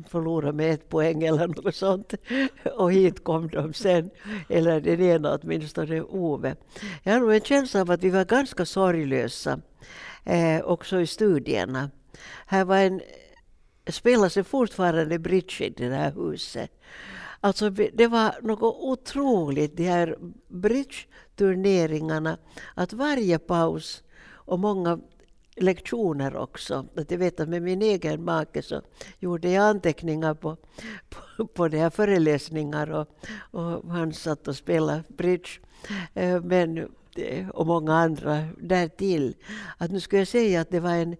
förlorade 0.10 0.54
med 0.54 0.74
ett 0.74 0.90
poäng 0.90 1.24
eller 1.24 1.48
något 1.48 1.76
sånt. 1.76 2.14
Och 2.78 2.92
hit 2.92 3.24
kom 3.24 3.48
de 3.48 3.74
sen, 3.74 4.10
eller 4.50 4.82
den 4.82 5.02
ena 5.02 5.40
åtminstone, 5.42 6.02
Ove. 6.02 6.56
Jag 7.04 7.14
har 7.14 7.20
nog 7.20 7.34
en 7.34 7.42
känsla 7.42 7.82
av 7.82 7.92
att 7.92 8.04
vi 8.04 8.10
var 8.10 8.26
ganska 8.26 8.66
sorglösa 8.66 9.62
eh, 10.24 10.62
också 10.62 11.00
i 11.00 11.08
studierna. 11.08 11.92
Här 12.46 12.66
var 12.66 12.78
en, 12.78 13.02
spelas 13.92 14.34
det 14.34 14.44
fortfarande 14.44 15.20
bridge 15.20 15.64
i 15.66 15.70
det 15.70 15.96
här 15.96 16.12
huset. 16.12 16.72
Alltså 17.42 17.70
det 17.70 18.08
var 18.08 18.36
något 18.42 18.76
otroligt, 18.80 19.78
de 19.78 19.84
här 19.84 20.18
bridge-turneringarna, 20.48 22.38
att 22.76 22.94
varje 22.94 23.40
paus 23.40 24.04
och 24.28 24.60
många 24.60 25.00
lektioner 25.56 26.36
också. 26.36 26.86
Att 26.96 27.12
jag 27.12 27.18
vet 27.18 27.40
att 27.40 27.50
med 27.50 27.62
min 27.62 27.82
egen 27.82 28.24
make 28.24 28.62
så 28.62 28.82
gjorde 29.20 29.50
jag 29.50 29.64
anteckningar 29.64 30.34
på, 30.34 30.58
på, 31.10 31.48
på 31.48 31.68
de 31.68 31.78
här 31.78 31.90
föreläsningar 31.90 32.92
och, 32.92 33.08
och 33.52 33.92
han 33.92 34.14
satt 34.14 34.48
och 34.48 34.56
spelade 34.56 35.04
bridge. 35.08 35.50
Eh, 36.14 36.42
men, 36.44 36.78
eh, 37.16 37.50
och 37.50 37.68
många 37.68 37.96
andra 37.96 38.48
därtill. 38.58 39.36
Att 39.78 39.92
nu 39.92 40.00
skulle 40.00 40.22
jag 40.22 40.28
säga 40.28 40.62
att 40.62 40.70
det 40.70 40.80
var 40.80 40.94
en 40.96 41.16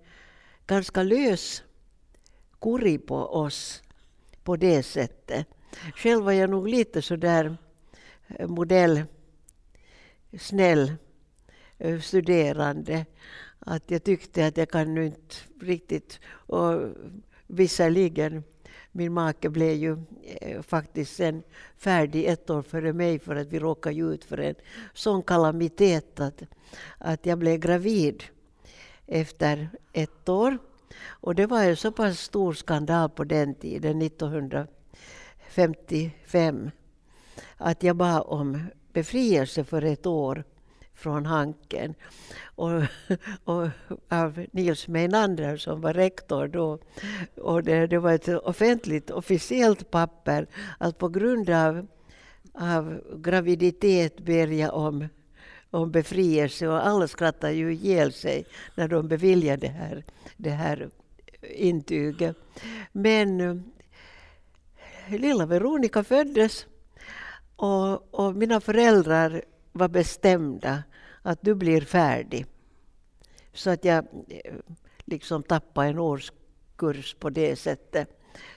ganska 0.68 1.04
lös 1.04 1.64
kurri 2.62 2.98
på 2.98 3.16
oss 3.16 3.84
på 4.44 4.56
det 4.56 4.84
sättet. 4.84 5.48
Själv 5.96 6.24
var 6.24 6.32
jag 6.32 6.50
nog 6.50 6.68
lite 6.68 7.02
sådär 7.02 7.58
eh, 8.28 8.48
modell, 8.48 9.04
snäll 10.40 10.94
eh, 11.78 12.00
studerande 12.00 13.06
att 13.60 13.92
jag 13.92 14.04
tyckte 14.04 14.46
att 14.46 14.58
jag 14.58 14.70
kan 14.70 14.94
nu 14.94 15.06
inte 15.06 15.36
riktigt... 15.62 16.20
Och 16.28 16.82
visserligen, 17.52 18.44
min 18.92 19.14
make 19.14 19.50
blev 19.50 19.74
ju 19.74 19.98
eh, 20.24 20.62
faktiskt 20.62 21.16
sen 21.16 21.44
färdig 21.78 22.26
ett 22.26 22.50
år 22.50 22.62
före 22.62 22.94
mig 22.94 23.20
för 23.20 23.36
att 23.36 23.48
vi 23.48 23.60
råkade 23.60 23.96
ju 23.96 24.14
ut 24.14 24.26
för 24.26 24.38
en 24.38 24.56
sån 24.94 25.24
kalamitet 25.24 26.20
att, 26.20 26.44
att 26.98 27.26
jag 27.26 27.38
blev 27.38 27.60
gravid 27.60 28.24
efter 29.08 29.70
ett 29.94 30.30
år. 30.30 30.58
Och 31.08 31.36
det 31.36 31.46
var 31.46 31.64
en 31.64 31.78
så 31.78 31.92
pass 31.92 32.20
stor 32.20 32.54
skandal 32.54 33.10
på 33.10 33.24
den 33.24 33.56
tiden, 33.56 34.02
1955, 34.02 36.72
att 37.58 37.84
jag 37.84 37.96
bad 37.96 38.24
om 38.26 38.64
befrielse 38.94 39.64
för 39.64 39.82
ett 39.82 40.06
år 40.06 40.44
från 40.94 41.26
Hanken. 41.26 41.96
Och, 42.44 42.82
och 43.44 43.68
av 44.10 44.46
Nils 44.52 44.88
Meinander 44.88 45.58
som 45.58 45.82
var 45.82 45.94
rektor 45.94 46.48
då. 46.48 46.80
Och 47.38 47.64
det, 47.64 47.88
det 47.88 48.00
var 48.00 48.14
ett 48.14 48.28
offentligt, 48.28 49.12
officiellt 49.12 49.92
papper 49.92 50.48
att 50.78 50.98
på 50.98 51.10
grund 51.10 51.50
av, 51.50 51.88
av 52.54 53.02
graviditet 53.18 54.20
ber 54.20 54.48
jag 54.48 54.74
om, 54.74 55.08
om 55.72 55.92
befrielse 55.92 56.68
och 56.68 56.88
alla 56.88 57.08
skrattar 57.08 57.50
ju 57.50 57.74
ihjäl 57.74 58.14
sig 58.14 58.46
när 58.76 58.88
de 58.88 59.08
beviljar 59.08 59.58
det 59.58 59.68
här, 59.68 60.04
det 60.38 60.50
här 60.50 60.90
intyget. 61.42 62.38
Men 62.92 63.42
eh, 63.42 63.56
lilla 65.20 65.46
Veronica 65.46 66.04
föddes 66.04 66.66
och, 67.56 68.14
och 68.14 68.36
mina 68.36 68.62
föräldrar 68.62 69.44
var 69.72 69.88
bestämda 69.88 70.84
att 71.22 71.42
du 71.42 71.56
blir 71.56 71.82
färdig. 71.82 72.46
Så 73.54 73.70
att 73.70 73.86
jag 73.86 74.06
eh, 74.28 74.54
liksom 75.06 75.44
tappade 75.44 75.88
en 75.88 76.00
årskurs 76.00 77.16
på 77.20 77.30
det 77.30 77.56
sättet. 77.56 78.10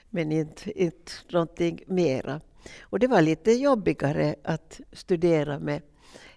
Men 0.09 0.31
inte, 0.31 0.81
inte 0.81 1.11
någonting 1.29 1.83
mera. 1.87 2.41
Och 2.81 2.99
det 2.99 3.07
var 3.07 3.21
lite 3.21 3.51
jobbigare 3.51 4.35
att 4.43 4.81
studera 4.91 5.59
med 5.59 5.81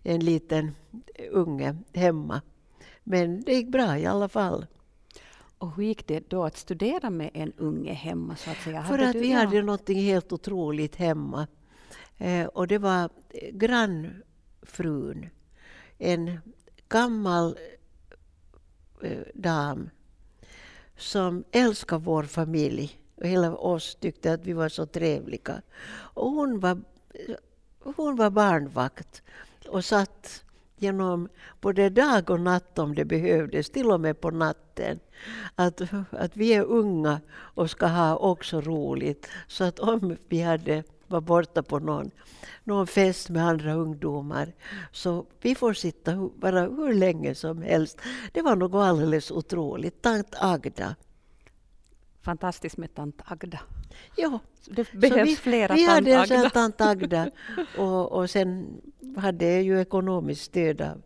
en 0.07 0.21
liten 0.21 0.75
unge 1.31 1.77
hemma. 1.93 2.43
Men 3.05 3.41
det 3.41 3.53
gick 3.55 3.69
bra 3.69 3.99
i 3.99 4.07
alla 4.07 4.29
fall. 4.29 4.67
Och 5.59 5.77
hur 5.77 5.85
gick 5.85 6.07
det 6.07 6.31
då 6.31 6.45
att 6.45 6.57
studera 6.57 7.11
med 7.11 7.31
en 7.35 7.53
unge 7.53 7.93
hemma? 7.93 8.37
Så 8.37 8.51
att 8.51 8.57
säga? 8.57 8.85
För 8.85 8.99
att 8.99 9.15
vi 9.15 9.33
ja. 9.33 9.39
hade 9.39 9.63
något 9.63 9.89
helt 9.89 10.33
otroligt 10.33 10.97
hemma. 10.97 11.47
Eh, 12.19 12.47
och 12.47 12.67
det 12.67 12.79
var 12.79 13.11
grannfrun 13.53 15.27
en 15.99 16.41
gammal 16.89 17.59
eh, 19.03 19.27
dam 19.35 19.91
som 20.97 21.45
älskade 21.53 22.05
vår 22.05 22.23
familj 22.23 23.01
och 23.17 23.27
hela 23.27 23.57
oss 23.57 23.95
tyckte 23.95 24.33
att 24.33 24.47
vi 24.47 24.53
var 24.53 24.69
så 24.69 24.87
trevliga. 24.87 25.63
Och 25.89 26.31
hon 26.31 26.61
var, 26.61 26.81
hon 27.97 28.17
var 28.17 28.31
barnvakt 28.31 29.23
och 29.69 29.85
satt 29.85 30.45
genom 30.77 31.29
både 31.61 31.89
dag 31.89 32.31
och 32.31 32.41
natt 32.41 32.79
om 32.79 32.95
det 32.95 33.05
behövdes, 33.05 33.71
till 33.71 33.91
och 33.91 34.01
med 34.01 34.21
på 34.21 34.31
natten. 34.31 35.01
Att, 35.55 35.81
att 36.11 36.37
vi 36.37 36.55
är 36.55 36.63
unga 36.63 37.21
och 37.31 37.71
ska 37.71 37.87
ha 37.87 38.17
också 38.17 38.61
roligt. 38.61 39.29
Så 39.47 39.65
att 39.65 39.79
om 39.79 40.17
vi 40.29 40.43
hade 40.43 40.85
var 41.07 41.21
borta 41.21 41.63
på 41.63 41.79
någon, 41.79 42.11
någon 42.65 42.87
fest 42.87 43.29
med 43.29 43.47
andra 43.47 43.75
ungdomar. 43.75 44.53
Så 44.93 45.27
vi 45.41 45.55
får 45.55 45.73
sitta 45.73 46.31
bara 46.37 46.61
hur 46.61 46.95
länge 46.95 47.35
som 47.35 47.63
helst. 47.63 48.01
Det 48.33 48.43
var 48.43 48.57
något 48.57 48.75
alldeles 48.75 49.31
otroligt. 49.31 50.03
Tant 50.03 50.35
Agda. 50.41 50.95
Fantastiskt 52.27 52.77
med 52.77 52.95
tant 52.95 53.23
Agda. 53.25 53.61
Ja. 54.17 54.39
Det 54.65 54.93
behövs 54.93 55.29
vi, 55.29 55.37
flera 55.37 55.75
vi 55.75 55.87
tant 55.87 55.99
Agda. 55.99 56.11
Vi 56.11 56.15
hade 56.15 56.35
en 56.35 56.51
tant 56.51 56.81
Agda 56.81 57.31
och, 57.79 58.13
och 58.13 58.31
sen 58.31 58.81
hade 59.17 59.53
jag 59.53 59.63
ju 59.63 59.81
ekonomiskt 59.81 60.45
stöd 60.45 60.81
av, 60.81 61.03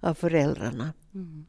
av 0.00 0.14
föräldrarna. 0.14 0.92
Mm. 1.14 1.46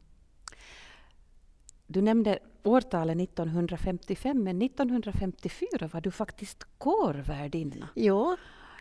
Du 1.86 2.02
nämnde 2.02 2.38
årtalet 2.62 3.20
1955, 3.20 4.44
men 4.44 4.62
1954 4.62 5.88
var 5.92 6.00
du 6.00 6.10
faktiskt 6.10 6.64
kårvärdinna. 6.78 7.88
Ja. 7.94 8.36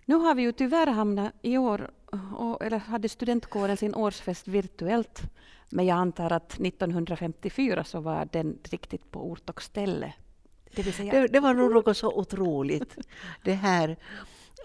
Nu 0.05 0.15
har 0.15 0.35
vi 0.35 0.41
ju 0.41 0.51
tyvärr 0.51 0.87
hamnat 0.87 1.33
i 1.41 1.57
år, 1.57 1.91
och, 2.37 2.63
eller 2.63 2.77
hade 2.77 3.09
studentkåren 3.09 3.77
sin 3.77 3.95
årsfest 3.95 4.47
virtuellt, 4.47 5.21
men 5.69 5.85
jag 5.85 5.97
antar 5.97 6.31
att 6.31 6.59
1954 6.59 7.83
så 7.83 7.99
var 7.99 8.29
den 8.31 8.57
riktigt 8.63 9.11
på 9.11 9.31
ort 9.31 9.49
och 9.49 9.61
ställe. 9.61 10.13
Det, 10.75 10.91
säga... 10.91 11.13
det, 11.13 11.27
det 11.27 11.39
var 11.39 11.53
nog 11.53 11.71
något 11.71 11.97
så 11.97 12.13
otroligt, 12.19 12.97
det 13.43 13.53
här. 13.53 13.97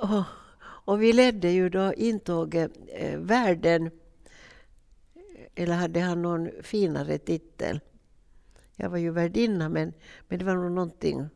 Och, 0.01 0.23
och 0.61 1.03
vi 1.03 1.13
ledde 1.13 1.51
ju 1.51 1.69
då 1.69 1.95
intåget 1.95 2.73
eh, 2.89 3.19
världen, 3.19 3.91
eller 5.55 5.75
hade 5.75 6.01
han 6.01 6.23
någon 6.23 6.51
finare 6.63 7.19
titel? 7.19 7.81
Jag 8.77 8.91
var 8.91 8.99
ju 8.99 9.11
värdinna, 9.11 9.69
men, 9.69 9.93
men 10.29 10.39
det 10.39 10.45
var 10.45 10.55
nog 10.55 10.73
någonting, 10.73 11.29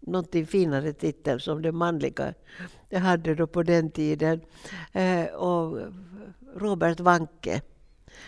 någonting 0.00 0.46
finare 0.46 0.92
titel 0.92 1.40
som 1.40 1.62
det 1.62 1.72
manliga 1.72 2.34
jag 2.88 3.00
hade 3.00 3.34
då 3.34 3.46
på 3.46 3.62
den 3.62 3.90
tiden. 3.90 4.40
Eh, 4.92 5.26
och 5.26 5.78
Robert 6.56 7.00
Wanke. 7.00 7.62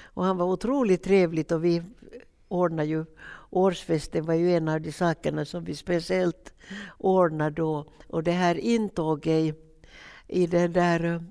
Och 0.02 0.24
han 0.24 0.36
var 0.36 0.46
otroligt 0.46 1.02
trevligt 1.02 1.52
och 1.52 1.64
vi 1.64 1.82
ordnade 2.48 2.88
ju 2.88 3.04
årsfesten 3.50 4.24
var 4.24 4.34
ju 4.34 4.52
en 4.56 4.68
av 4.68 4.80
de 4.80 4.92
sakerna 4.92 5.44
som 5.44 5.64
vi 5.64 5.74
speciellt 5.74 6.52
ordnade 6.98 7.50
då. 7.50 7.84
Och 8.06 8.22
det 8.22 8.32
här 8.32 8.54
intåget 8.54 9.26
i, 9.26 9.54
i 10.26 10.46
den 10.46 10.72
där, 10.72 11.24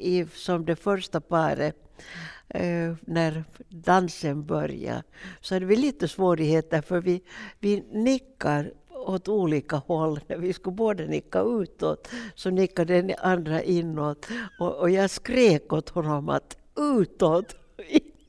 i, 0.00 0.26
som 0.34 0.64
det 0.64 0.76
första 0.76 1.20
paret 1.20 1.76
eh, 2.48 2.94
när 3.00 3.44
dansen 3.68 4.46
började 4.46 5.02
så 5.40 5.54
hade 5.54 5.66
vi 5.66 5.76
lite 5.76 6.08
svårigheter 6.08 6.80
för 6.80 7.00
vi, 7.00 7.22
vi 7.60 7.84
nickar 7.92 8.72
åt 9.06 9.28
olika 9.28 9.76
håll. 9.76 10.20
När 10.26 10.36
vi 10.36 10.52
skulle 10.52 10.76
båda 10.76 11.04
nicka 11.04 11.40
utåt 11.40 12.08
så 12.34 12.50
nickade 12.50 13.02
den 13.02 13.14
andra 13.18 13.62
inåt. 13.62 14.26
Och, 14.58 14.76
och 14.76 14.90
jag 14.90 15.10
skrek 15.10 15.72
åt 15.72 15.88
honom 15.88 16.28
att 16.28 16.56
utåt, 16.76 17.56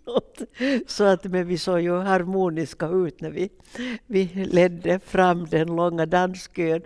något. 0.05 0.41
Så 0.87 1.03
att 1.03 1.23
men 1.23 1.47
vi 1.47 1.57
såg 1.57 1.81
ju 1.81 1.97
harmoniska 1.97 2.87
ut 2.87 3.21
när 3.21 3.31
vi, 3.31 3.49
vi 4.05 4.25
ledde 4.51 4.99
fram 4.99 5.45
den 5.45 5.75
långa 5.75 6.05
danskön. 6.05 6.81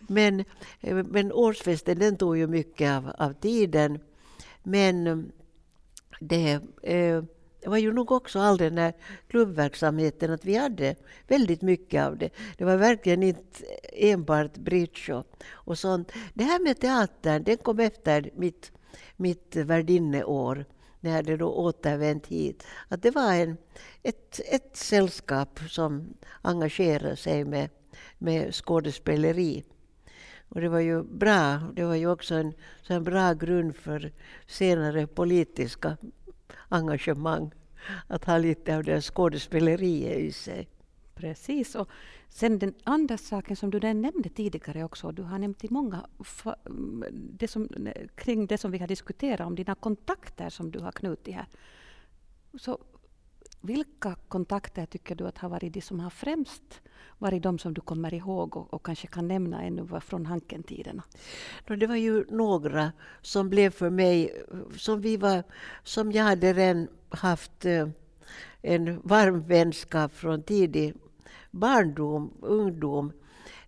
Men, 0.00 0.44
men 1.04 1.32
årsfesten 1.32 1.98
den 1.98 2.16
tog 2.16 2.38
ju 2.38 2.46
mycket 2.46 2.90
av, 2.90 3.12
av 3.18 3.32
tiden. 3.32 3.98
Men 4.62 5.30
det, 6.20 6.60
eh, 6.82 7.22
det 7.62 7.68
var 7.68 7.78
ju 7.78 7.92
nog 7.92 8.12
också 8.12 8.38
all 8.38 8.56
den 8.56 8.78
här 8.78 8.92
klubbverksamheten, 9.28 10.30
att 10.30 10.44
vi 10.44 10.56
hade 10.56 10.94
väldigt 11.28 11.62
mycket 11.62 12.06
av 12.06 12.18
det. 12.18 12.30
Det 12.56 12.64
var 12.64 12.76
verkligen 12.76 13.22
inte 13.22 13.64
enbart 13.92 14.56
bridge 14.56 15.14
och, 15.14 15.26
och 15.52 15.78
sånt. 15.78 16.12
Det 16.34 16.44
här 16.44 16.60
med 16.60 16.80
teatern, 16.80 17.42
den 17.42 17.56
kom 17.56 17.80
efter 17.80 18.30
mitt, 18.36 18.72
mitt 19.16 19.56
värdinneår 19.56 20.64
när 21.00 21.10
jag 21.10 21.16
hade 21.16 21.36
då 21.36 21.52
återvänt 21.52 22.26
hit. 22.26 22.66
Att 22.88 23.02
det 23.02 23.10
var 23.10 23.34
en, 23.34 23.56
ett, 24.02 24.40
ett 24.44 24.76
sällskap 24.76 25.60
som 25.68 26.14
engagerade 26.42 27.16
sig 27.16 27.44
med, 27.44 27.68
med 28.18 28.54
skådespeleri. 28.54 29.64
Och 30.48 30.60
det 30.60 30.68
var 30.68 30.80
ju 30.80 31.02
bra. 31.02 31.60
Det 31.74 31.84
var 31.84 31.94
ju 31.94 32.10
också 32.10 32.34
en, 32.34 32.52
så 32.82 32.94
en 32.94 33.04
bra 33.04 33.32
grund 33.32 33.76
för 33.76 34.12
senare 34.46 35.06
politiska 35.06 35.96
engagemang. 36.68 37.50
Att 38.06 38.24
ha 38.24 38.38
lite 38.38 38.76
av 38.76 38.84
det 38.84 39.00
skådespeleriet 39.00 40.18
i 40.18 40.32
sig. 40.32 40.68
Precis. 41.14 41.74
Och 41.74 41.88
sen 42.30 42.58
den 42.58 42.74
andra 42.84 43.18
saken 43.18 43.56
som 43.56 43.70
du 43.70 43.80
nämnde 43.80 44.28
tidigare 44.28 44.84
också, 44.84 45.12
du 45.12 45.22
har 45.22 45.38
nämnt 45.38 45.64
i 45.64 45.68
många 45.70 46.06
det 47.12 47.48
som, 47.48 47.68
kring 48.14 48.46
det 48.46 48.58
som 48.58 48.70
vi 48.70 48.78
har 48.78 48.88
diskuterat 48.88 49.46
om 49.46 49.54
dina 49.54 49.74
kontakter 49.74 50.50
som 50.50 50.70
du 50.70 50.78
har 50.78 50.92
knutit 50.92 51.34
här. 51.34 51.46
Så 52.58 52.78
vilka 53.60 54.14
kontakter 54.28 54.86
tycker 54.86 55.14
du 55.14 55.26
att 55.26 55.38
har 55.38 55.48
varit 55.48 55.72
de 55.72 55.80
som 55.80 56.00
har 56.00 56.10
främst 56.10 56.80
varit 57.18 57.42
de 57.42 57.58
som 57.58 57.74
du 57.74 57.80
kommer 57.80 58.14
ihåg 58.14 58.56
och, 58.56 58.74
och 58.74 58.86
kanske 58.86 59.06
kan 59.06 59.28
nämna 59.28 59.62
ännu 59.62 60.00
från 60.00 60.26
Hanken-tiderna? 60.26 61.02
Det 61.66 61.86
var 61.86 61.96
ju 61.96 62.24
några 62.30 62.92
som 63.22 63.50
blev 63.50 63.70
för 63.70 63.90
mig, 63.90 64.42
som, 64.76 65.00
vi 65.00 65.16
var, 65.16 65.42
som 65.82 66.12
jag 66.12 66.24
hade 66.24 66.52
redan 66.52 66.88
haft 67.08 67.64
eh, 67.64 67.88
en 68.62 69.00
varm 69.00 69.42
vänskap 69.42 70.14
från 70.14 70.42
tidig 70.42 70.94
barndom, 71.50 72.34
ungdom 72.40 73.12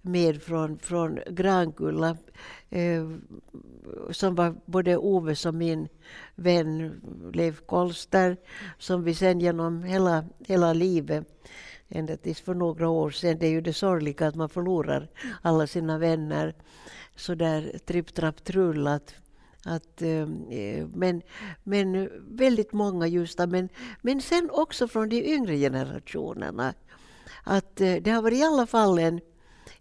med 0.03 0.42
från, 0.42 0.79
från 0.79 1.18
Grankulla 1.31 2.16
eh, 2.71 3.09
som 4.11 4.35
var 4.35 4.55
både 4.66 4.97
Oves 4.97 5.47
och 5.47 5.55
min 5.55 5.88
vän 6.35 7.01
Leif 7.35 7.66
Kolster 7.66 8.37
som 8.79 9.05
vi 9.05 9.14
sen 9.14 9.40
genom 9.40 9.83
hela, 9.83 10.25
hela 10.38 10.73
livet 10.73 11.27
ända 11.88 12.16
tills 12.16 12.40
för 12.40 12.55
några 12.55 12.88
år 12.88 13.11
sedan. 13.11 13.38
Det 13.38 13.47
är 13.47 13.51
ju 13.51 13.61
det 13.61 13.73
sorgliga 13.73 14.27
att 14.27 14.35
man 14.35 14.49
förlorar 14.49 15.09
alla 15.42 15.66
sina 15.66 15.99
vänner 15.99 16.55
så 17.16 17.35
där 17.35 17.79
tripp, 17.85 18.14
trapp, 18.14 18.45
trullat. 18.45 19.14
Att, 19.64 20.03
eh, 20.03 20.29
eh, 20.51 20.87
men, 20.95 21.23
men 21.62 22.11
väldigt 22.29 22.73
många 22.73 23.07
just 23.07 23.38
men, 23.38 23.68
men 24.01 24.21
sen 24.21 24.51
också 24.53 24.88
från 24.88 25.09
de 25.09 25.35
yngre 25.35 25.57
generationerna. 25.57 26.75
Att 27.43 27.81
eh, 27.81 27.97
det 27.97 28.11
har 28.11 28.23
varit 28.23 28.39
i 28.39 28.43
alla 28.43 28.67
fall 28.67 28.99
en, 28.99 29.21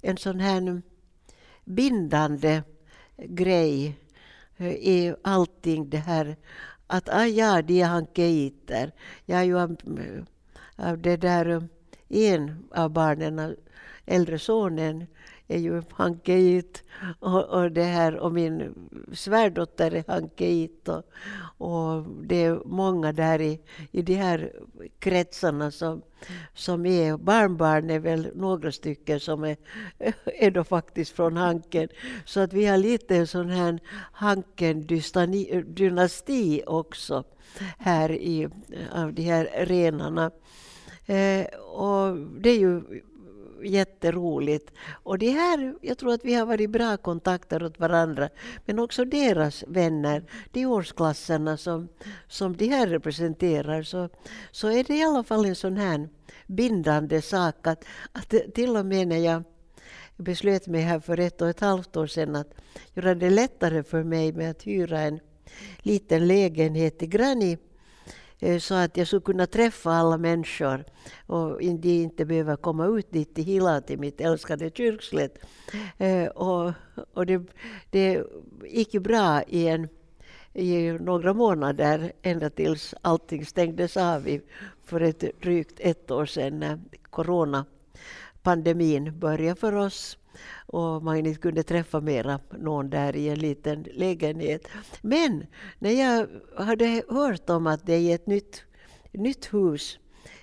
en 0.02 0.18
sån 0.18 0.40
här 0.40 0.82
bindande 1.66 2.64
grej 3.18 3.98
eh, 4.58 4.72
i 4.72 5.16
allting 5.24 5.90
det 5.90 5.98
här 5.98 6.36
att 6.92 7.10
ah, 7.10 7.26
ja, 7.26 7.62
de 7.62 7.82
är 7.82 7.86
hankeiter. 7.86 8.92
Jag 9.26 9.40
är 9.40 9.44
ju 9.44 9.60
av 9.60 9.78
eh, 10.78 10.94
det 10.94 11.18
där 11.18 11.68
en 12.10 12.70
av 12.76 12.90
barnen, 12.90 13.56
äldre 14.06 14.40
sonen, 14.40 15.08
är 15.54 15.58
ju 15.58 15.82
hankeit 15.92 16.84
och, 17.20 17.46
och, 17.46 17.72
det 17.72 17.84
här, 17.84 18.18
och 18.18 18.34
min 18.34 18.74
svärdotter 19.14 19.96
är 19.96 20.04
hankeit. 20.08 20.88
Och, 20.88 21.04
och 21.58 22.04
det 22.24 22.44
är 22.44 22.62
många 22.66 23.14
där 23.14 23.42
i, 23.42 23.60
i 23.92 24.02
de 24.02 24.16
här 24.16 24.52
kretsarna 25.00 25.72
som, 25.72 26.02
som 26.54 26.86
är 26.86 27.18
barnbarn 27.18 27.90
är 27.90 28.00
väl 28.00 28.32
några 28.36 28.72
stycken 28.72 29.20
som 29.20 29.44
är, 29.44 29.58
är 30.26 30.52
då 30.52 30.64
faktiskt 30.64 31.16
från 31.16 31.38
Hanken. 31.38 31.90
Så 32.26 32.40
att 32.40 32.54
vi 32.54 32.66
har 32.66 32.78
lite 32.78 33.16
en 33.16 33.28
sån 33.28 33.50
här 33.50 33.80
Hanken-dynasti 34.14 36.64
också 36.68 37.24
här 37.78 38.12
i 38.12 38.50
av 38.92 39.14
de 39.14 39.24
här 39.24 39.66
renarna. 39.66 40.32
Eh, 41.06 41.46
och 41.60 42.18
det 42.18 42.50
är 42.50 42.60
ju 42.60 43.02
jätteroligt. 43.66 44.72
Och 44.90 45.18
det 45.18 45.30
här, 45.30 45.76
jag 45.82 45.98
tror 45.98 46.14
att 46.14 46.26
vi 46.26 46.34
har 46.34 46.46
varit 46.46 46.70
bra 46.70 46.98
kontakter 46.98 47.64
åt 47.64 47.80
varandra. 47.80 48.30
Men 48.66 48.80
också 48.80 49.06
deras 49.06 49.64
vänner, 49.68 50.24
de 50.52 50.66
årsklasserna 50.66 51.58
som, 51.58 51.88
som 52.28 52.58
de 52.58 52.68
här 52.68 52.88
representerar. 52.88 53.84
Så, 53.84 54.10
så 54.52 54.68
är 54.68 54.84
det 54.84 54.96
i 54.96 55.04
alla 55.04 55.24
fall 55.24 55.46
en 55.46 55.56
sån 55.56 55.78
här 55.78 56.10
bindande 56.48 57.22
sak 57.22 57.68
att, 57.68 57.86
att 58.12 58.34
till 58.54 58.78
och 58.78 58.86
med 58.86 59.08
när 59.08 59.18
jag 59.18 59.44
beslöt 60.18 60.68
mig 60.68 60.82
här 60.82 61.00
för 61.00 61.20
ett 61.20 61.42
och 61.42 61.50
ett 61.50 61.60
halvt 61.60 61.98
år 61.98 62.08
sedan 62.08 62.36
att 62.36 62.54
göra 62.94 63.16
det 63.16 63.30
lättare 63.30 63.84
för 63.84 64.04
mig 64.04 64.34
med 64.34 64.52
att 64.52 64.64
hyra 64.64 65.00
en 65.00 65.20
liten 65.82 66.28
lägenhet 66.28 67.04
i 67.04 67.08
Granny 67.08 67.58
Eh, 68.44 68.60
så 68.60 68.76
att 68.76 68.98
jag 68.98 69.08
skulle 69.08 69.22
kunna 69.22 69.48
träffa 69.48 69.92
alla 69.92 70.18
människor 70.18 70.84
och 71.26 71.60
de 71.60 72.04
inte 72.04 72.26
behöver 72.26 72.56
komma 72.56 72.86
ut 72.86 73.12
dit 73.12 73.36
till 73.36 73.44
Hila, 73.44 73.82
till 73.82 74.00
mitt 74.00 74.22
älskade 74.22 74.72
kyrkslätt. 74.76 75.38
Eh, 75.98 76.28
och, 76.28 76.74
och 77.14 77.26
det, 77.26 77.42
det 77.90 78.24
gick 78.66 78.94
ju 78.94 79.00
bra 79.00 79.44
i, 79.44 79.68
en, 79.68 79.88
i 80.54 80.92
några 80.92 81.34
månader 81.34 82.12
ända 82.22 82.50
tills 82.50 82.96
allting 83.02 83.46
stängdes 83.46 83.98
av 83.98 84.40
för 84.84 85.02
ett 85.02 85.24
drygt 85.42 85.80
ett 85.80 86.12
år 86.12 86.26
sedan 86.26 86.60
när 86.60 86.80
coronapandemin 87.10 89.20
började 89.20 89.60
för 89.60 89.76
oss 89.76 90.18
och 90.66 91.04
man 91.04 91.18
inte 91.18 91.42
kunde 91.42 91.64
träffa 91.64 92.02
mera 92.02 92.40
någon 92.60 92.90
där 92.90 93.16
i 93.16 93.30
en 93.30 93.40
liten 93.40 93.86
lägenhet. 93.94 94.68
Men 95.02 95.46
när 95.80 95.92
jag 95.92 96.28
hade 96.58 97.04
hört 97.10 97.50
om 97.50 97.68
att 97.68 97.86
det 97.86 97.98
i 97.98 98.12
ett 98.12 98.28
nytt, 98.28 98.64
nytt 99.12 99.54
hus 99.54 100.00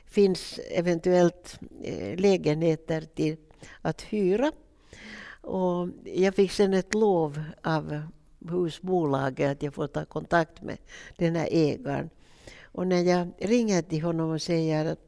finns 0.07 0.61
eventuellt 0.71 1.59
eh, 1.83 2.17
lägenheter 2.17 3.01
till 3.01 3.37
att 3.83 4.03
hyra 4.03 4.53
och 5.49 5.89
jag 6.05 6.35
fick 6.35 6.53
sen 6.53 6.75
ett 6.75 6.95
lov 6.95 7.43
av 7.63 8.03
husbolaget 8.49 9.51
att 9.51 9.63
jag 9.63 9.75
får 9.75 9.87
ta 9.87 10.05
kontakt 10.05 10.63
med 10.63 10.79
den 11.17 11.37
här 11.37 11.49
ägaren. 11.51 12.11
Och 12.63 12.87
när 12.87 13.03
jag 13.03 13.29
ringer 13.39 13.83
till 13.83 14.03
honom 14.03 14.31
och 14.31 14.43
säger 14.43 14.85
att 14.85 14.99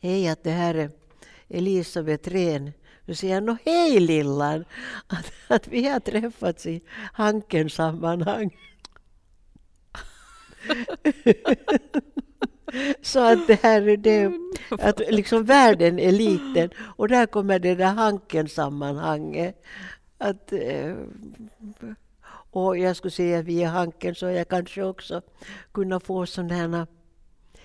hej 0.00 0.28
att 0.28 0.44
det 0.44 0.50
här 0.50 0.74
är 0.74 0.90
Elisabeth 1.48 2.30
Rehn. 2.30 2.72
Då 3.06 3.14
säger 3.14 3.34
jag, 3.34 3.42
nå 3.42 3.56
hej 3.64 4.00
Lillan, 4.00 4.64
att, 5.06 5.32
att 5.48 5.68
vi 5.68 5.88
har 5.88 6.00
träffats 6.00 6.66
i 6.66 6.82
Hankens 7.12 7.74
sammanhang. 7.74 8.56
Så 13.02 13.32
att 13.32 13.46
det 13.46 13.62
här 13.62 13.88
är 13.88 13.96
det, 13.96 14.32
att 14.70 15.00
liksom 15.10 15.44
världen 15.44 15.98
är 15.98 16.12
liten 16.12 16.70
och 16.78 17.08
där 17.08 17.26
kommer 17.26 17.58
det 17.58 17.74
där 17.74 17.84
Hanken-sammanhanget. 17.84 19.64
Att, 20.18 20.52
eh, 20.52 20.94
och 22.50 22.78
jag 22.78 22.96
skulle 22.96 23.10
säga 23.10 23.42
via 23.42 23.68
Hanken 23.68 24.14
så 24.14 24.26
jag 24.26 24.48
kanske 24.48 24.82
också 24.82 25.22
kunna 25.72 26.00
få 26.00 26.26
sådana 26.26 26.86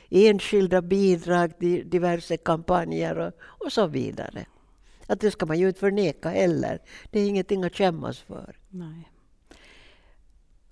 enskilda 0.10 0.82
bidrag 0.82 1.60
till 1.60 1.90
diverse 1.90 2.38
kampanjer 2.38 3.20
och, 3.20 3.34
och 3.66 3.72
så 3.72 3.88
vidare. 3.88 4.46
Att 5.10 5.20
det 5.20 5.32
ska 5.32 5.46
man 5.46 5.60
ju 5.60 5.68
inte 5.68 5.80
förneka 5.80 6.30
heller. 6.30 6.80
Det 7.12 7.20
är 7.20 7.28
ingenting 7.28 7.64
att 7.64 7.76
skämmas 7.76 8.20
för. 8.20 8.58
Nej. 8.70 9.12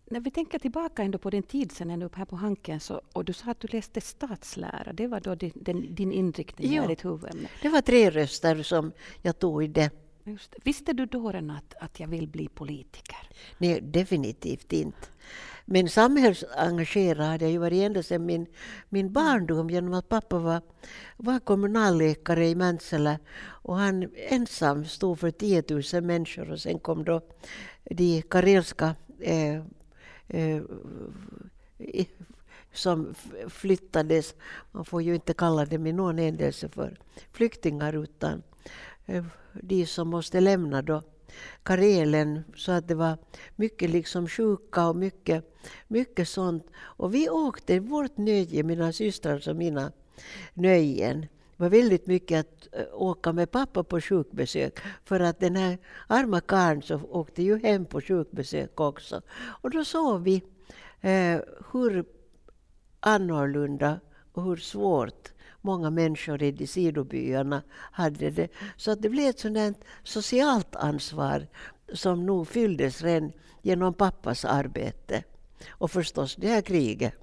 När 0.06 0.20
vi 0.20 0.32
tänker 0.32 0.60
tillbaka 0.60 1.04
ändå 1.04 1.18
på 1.18 1.30
din 1.30 1.44
tid 1.44 1.72
sen 1.72 1.90
ännu 1.90 2.10
här 2.14 2.26
på 2.26 2.36
Hanken 2.36 2.80
så, 2.80 3.02
och 3.14 3.26
du 3.26 3.34
sa 3.34 3.52
att 3.52 3.60
du 3.60 3.68
läste 3.68 4.02
statslära. 4.02 4.94
Det 4.94 5.08
var 5.08 5.20
då 5.20 5.36
din, 5.36 5.52
din, 5.56 5.96
din 5.96 6.12
inriktning, 6.12 6.74
jo, 6.74 6.88
ditt 6.88 7.06
huvudämne. 7.06 7.50
Det 7.62 7.70
var 7.70 7.82
tre 7.82 8.10
röster 8.10 8.64
som 8.64 8.92
jag 9.22 9.40
tog 9.40 9.64
i 9.64 9.68
det. 9.68 9.92
Just. 10.28 10.56
Visste 10.64 10.94
du 10.94 11.06
då 11.06 11.32
redan 11.32 11.50
att, 11.50 11.74
att 11.80 12.00
jag 12.00 12.08
vill 12.08 12.28
bli 12.28 12.48
politiker? 12.48 13.30
Nej, 13.58 13.82
definitivt 13.82 14.74
inte. 14.74 15.08
Men 15.66 15.90
samhällsengagerad 15.90 17.28
hade 17.28 17.46
jag 17.46 17.52
ju 17.52 17.58
varit 17.58 17.84
ända 17.84 18.04
sedan 18.04 18.26
min, 18.26 18.46
min 18.90 19.14
barndom 19.14 19.70
genom 19.70 19.94
att 19.94 20.10
pappa 20.10 20.40
var, 20.40 20.62
var 21.18 21.40
kommunalläkare 21.40 22.48
i 22.48 22.56
Mäntsälä 22.56 23.20
och 23.40 23.76
han 23.76 24.10
ensam 24.16 24.86
stod 24.86 25.20
för 25.20 25.32
10 25.32 25.64
000 25.94 26.04
människor 26.04 26.52
och 26.52 26.60
sen 26.60 26.80
kom 26.80 27.04
då 27.04 27.22
de 27.84 28.22
karelska 28.22 28.96
eh, 29.20 29.56
eh, 30.28 30.62
som 32.74 33.16
flyttades, 33.50 34.36
man 34.72 34.86
får 34.86 35.02
ju 35.02 35.16
inte 35.16 35.34
kalla 35.34 35.66
dem 35.66 35.88
i 35.88 35.94
någon 35.94 36.18
händelse 36.18 36.70
för 36.70 37.00
flyktingar 37.32 38.04
utan 38.04 38.44
Eh, 39.08 39.24
de 39.54 39.86
som 39.86 40.10
måste 40.10 40.40
lämna 40.40 40.82
då 40.82 41.02
Karelen 41.64 42.44
så 42.56 42.72
att 42.72 42.88
det 42.88 42.96
var 42.96 43.18
mycket 43.56 43.90
liksom 43.90 44.28
sjuka 44.28 44.88
och 44.88 44.96
mycket, 44.96 45.60
mycket 45.88 46.30
sånt. 46.30 46.68
Och 46.78 47.14
vi 47.14 47.30
åkte, 47.30 47.80
vårt 47.80 48.18
nöje, 48.18 48.64
mina 48.64 48.94
systrar 48.94 49.50
och 49.50 49.56
mina 49.56 49.92
nöjen, 50.54 51.26
var 51.58 51.70
väldigt 51.70 52.08
mycket 52.08 52.40
att 52.40 52.68
eh, 52.72 52.86
åka 52.94 53.34
med 53.34 53.52
pappa 53.52 53.84
på 53.84 54.02
sjukbesök. 54.02 54.80
För 55.04 55.20
att 55.20 55.40
den 55.40 55.56
här 55.56 55.78
arma 56.08 56.42
karln 56.42 56.82
så 56.82 57.02
åkte 57.02 57.44
ju 57.44 57.60
hem 57.60 57.86
på 57.86 58.02
sjukbesök 58.02 58.80
också. 58.80 59.22
Och 59.38 59.72
då 59.72 59.86
såg 59.86 60.22
vi 60.22 60.44
eh, 61.02 61.40
hur 61.72 62.06
annorlunda 63.00 64.00
och 64.34 64.44
hur 64.44 64.56
svårt 64.56 65.32
många 65.62 65.90
människor 65.90 66.44
i 66.44 66.52
de 66.52 66.68
sidobyarna 66.68 67.64
hade 67.72 68.30
det. 68.30 68.52
Så 68.78 68.92
att 68.92 69.02
det 69.02 69.10
blev 69.10 69.30
ett 69.30 69.40
sådant 69.40 69.84
socialt 70.04 70.76
ansvar 70.76 71.48
som 71.94 72.26
nog 72.26 72.48
fylldes 72.48 73.02
redan 73.02 73.32
genom 73.62 73.94
pappas 73.94 74.46
arbete. 74.46 75.24
Och 75.70 75.92
förstås 75.92 76.36
det 76.36 76.48
här 76.48 76.62
kriget. 76.62 77.14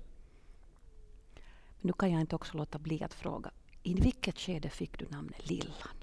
Nu 1.80 1.92
kan 1.92 2.10
jag 2.10 2.20
inte 2.20 2.36
också 2.36 2.56
låta 2.56 2.78
bli 2.78 3.02
att 3.02 3.14
fråga, 3.14 3.50
i 3.82 3.94
vilket 3.94 4.38
skede 4.38 4.70
fick 4.70 4.98
du 4.98 5.06
namnet 5.10 5.50
Lillan? 5.50 5.96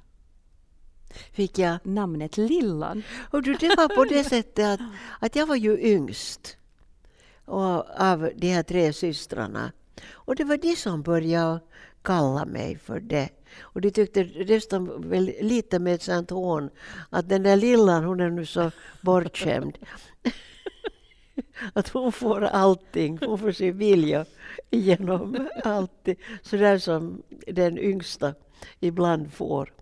Fick 1.31 1.59
jag? 1.59 1.77
Namnet 1.83 2.37
Lillan. 2.37 3.03
Och 3.31 3.43
du, 3.43 3.53
det 3.53 3.75
var 3.77 3.95
på 3.95 4.03
det 4.03 4.23
sättet 4.29 4.65
att, 4.65 4.79
att 5.19 5.35
jag 5.35 5.47
var 5.47 5.55
ju 5.55 5.79
yngst 5.79 6.57
och, 7.45 8.01
av 8.01 8.29
de 8.35 8.47
här 8.47 8.63
tre 8.63 8.93
systrarna. 8.93 9.71
Och 10.09 10.35
det 10.35 10.43
var 10.43 10.57
de 10.57 10.75
som 10.75 11.01
började 11.01 11.59
kalla 12.01 12.45
mig 12.45 12.77
för 12.77 12.99
det. 12.99 13.29
Och 13.59 13.81
de 13.81 13.91
tyckte 13.91 14.23
nästan 14.23 15.09
väl 15.09 15.33
lite 15.41 15.79
med 15.79 15.95
ett 15.95 16.01
sånt 16.01 16.29
hån 16.29 16.69
att 17.09 17.29
den 17.29 17.43
där 17.43 17.55
lillan 17.55 18.03
hon 18.03 18.19
är 18.19 18.29
nu 18.29 18.45
så 18.45 18.71
bortskämd. 19.01 19.77
att 21.73 21.89
hon 21.89 22.11
får 22.11 22.41
allting, 22.41 23.19
hon 23.21 23.39
får 23.39 23.51
sin 23.51 23.77
vilja 23.77 24.25
igenom 24.69 25.49
allt. 25.63 26.07
Sådär 26.41 26.77
som 26.77 27.23
den 27.47 27.77
yngsta 27.77 28.33
ibland 28.79 29.33
får. 29.33 29.73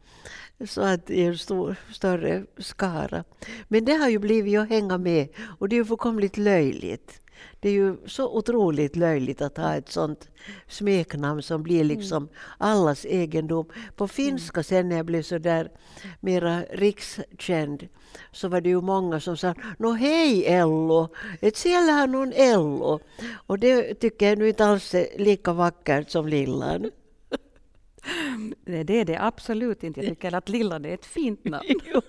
Så 0.68 0.82
att 0.82 1.10
i 1.10 1.24
en 1.24 1.38
stor, 1.38 1.76
större 1.92 2.46
skara. 2.58 3.24
Men 3.68 3.86
det 3.86 3.94
har 3.94 4.10
ju 4.10 4.20
blivit 4.20 4.60
att 4.60 4.70
hänga 4.70 4.98
med 4.98 5.28
och 5.60 5.70
det 5.70 5.76
är 5.76 5.78
ju 5.78 5.86
fullkomligt 5.86 6.38
löjligt. 6.38 7.22
Det 7.60 7.70
är 7.70 7.74
ju 7.74 7.98
så 8.06 8.38
otroligt 8.38 8.96
löjligt 8.96 9.42
att 9.42 9.58
ha 9.58 9.76
ett 9.76 9.90
sånt 9.90 10.30
smeknamn 10.68 11.42
som 11.42 11.64
blir 11.64 11.82
mm. 11.82 11.88
liksom 11.88 12.30
allas 12.58 13.06
egendom. 13.06 13.66
På 13.96 14.08
finska 14.08 14.64
sen 14.64 14.90
när 14.90 14.96
jag 14.96 15.06
blev 15.06 15.22
så 15.22 15.38
där 15.38 15.72
mera 16.20 16.62
rikskänd 16.62 17.88
så 18.32 18.48
var 18.48 18.62
det 18.62 18.70
ju 18.70 18.82
många 18.82 19.20
som 19.20 19.38
sa 19.38 19.54
Nå 19.78 19.92
hej 19.92 20.46
Ello, 20.46 21.08
ett 21.42 21.58
siellä 21.58 21.92
har 21.92 22.08
någon 22.08 22.34
Ello. 22.34 23.00
Och 23.48 23.60
det 23.60 23.94
tycker 23.94 24.30
jag 24.30 24.38
nu 24.38 24.48
inte 24.48 24.66
alls 24.66 24.94
är 24.94 25.08
lika 25.18 25.54
vackert 25.54 26.10
som 26.10 26.28
Lillan. 26.28 26.92
Det 28.66 29.00
är 29.00 29.06
det 29.06 29.18
absolut 29.18 29.84
inte. 29.84 30.00
Jag 30.00 30.10
tycker 30.10 30.36
att 30.36 30.50
Lillan 30.50 30.86
är 30.86 30.94
ett 30.94 31.06
fint 31.06 31.46
namn. 31.46 31.66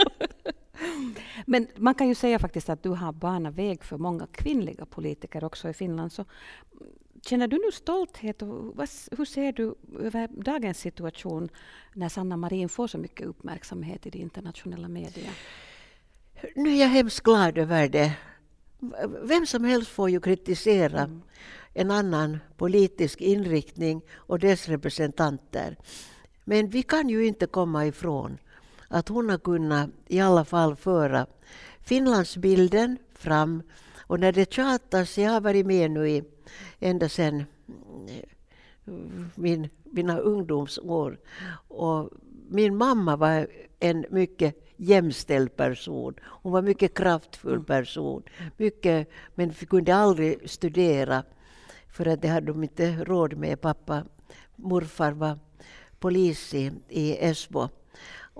Men 1.46 1.66
man 1.76 1.94
kan 1.94 2.08
ju 2.08 2.14
säga 2.14 2.38
faktiskt 2.38 2.68
att 2.68 2.82
du 2.82 2.90
har 2.90 3.12
banat 3.12 3.54
väg 3.54 3.84
för 3.84 3.98
många 3.98 4.26
kvinnliga 4.26 4.86
politiker 4.86 5.44
också 5.44 5.68
i 5.68 5.72
Finland. 5.72 6.12
Så 6.12 6.24
känner 7.22 7.48
du 7.48 7.56
nu 7.56 7.72
stolthet 7.72 8.42
och 8.42 8.48
hur 9.10 9.24
ser 9.24 9.52
du 9.52 9.74
över 10.00 10.28
dagens 10.28 10.78
situation 10.78 11.48
när 11.94 12.08
Sanna 12.08 12.36
Marin 12.36 12.68
får 12.68 12.86
så 12.86 12.98
mycket 12.98 13.26
uppmärksamhet 13.26 14.06
i 14.06 14.10
de 14.10 14.18
internationella 14.18 14.88
medierna? 14.88 15.32
Nu 16.54 16.70
är 16.70 16.80
jag 16.80 16.88
hemskt 16.88 17.20
glad 17.20 17.58
över 17.58 17.88
det. 17.88 18.12
Vem 19.22 19.46
som 19.46 19.64
helst 19.64 19.90
får 19.90 20.10
ju 20.10 20.20
kritisera 20.20 21.00
mm. 21.00 21.22
en 21.74 21.90
annan 21.90 22.38
politisk 22.56 23.20
inriktning 23.20 24.02
och 24.14 24.38
dess 24.38 24.68
representanter. 24.68 25.76
Men 26.44 26.68
vi 26.68 26.82
kan 26.82 27.08
ju 27.08 27.26
inte 27.26 27.46
komma 27.46 27.86
ifrån 27.86 28.38
att 28.90 29.08
hon 29.08 29.30
har 29.30 29.38
kunnat 29.38 29.90
i 30.06 30.20
alla 30.20 30.44
fall 30.44 30.76
föra 30.76 31.26
Finlandsbilden 31.80 32.98
fram. 33.14 33.62
Och 34.06 34.20
när 34.20 34.32
det 34.32 34.52
tjatas, 34.52 35.18
jag 35.18 35.30
har 35.30 35.40
varit 35.40 35.66
med 35.66 35.90
nu 35.90 36.08
i, 36.08 36.24
ända 36.78 37.08
sedan 37.08 37.44
eh, 38.08 38.94
min, 39.34 39.68
mina 39.84 40.18
ungdomsår. 40.18 41.18
Och 41.68 42.10
min 42.48 42.76
mamma 42.76 43.16
var 43.16 43.46
en 43.78 44.04
mycket 44.10 44.54
jämställd 44.76 45.56
person. 45.56 46.14
Hon 46.22 46.52
var 46.52 46.58
en 46.58 46.64
mycket 46.64 46.94
kraftfull 46.94 47.64
person. 47.64 48.22
Mycket, 48.56 49.08
men 49.34 49.52
kunde 49.52 49.94
aldrig 49.94 50.50
studera 50.50 51.24
för 51.88 52.06
att 52.06 52.22
det 52.22 52.28
hade 52.28 52.46
de 52.46 52.62
inte 52.62 53.04
råd 53.04 53.36
med. 53.36 53.60
Pappa, 53.60 54.04
morfar 54.56 55.12
var 55.12 55.38
polis 55.98 56.54
i, 56.54 56.72
i 56.88 57.16
Esbo 57.24 57.68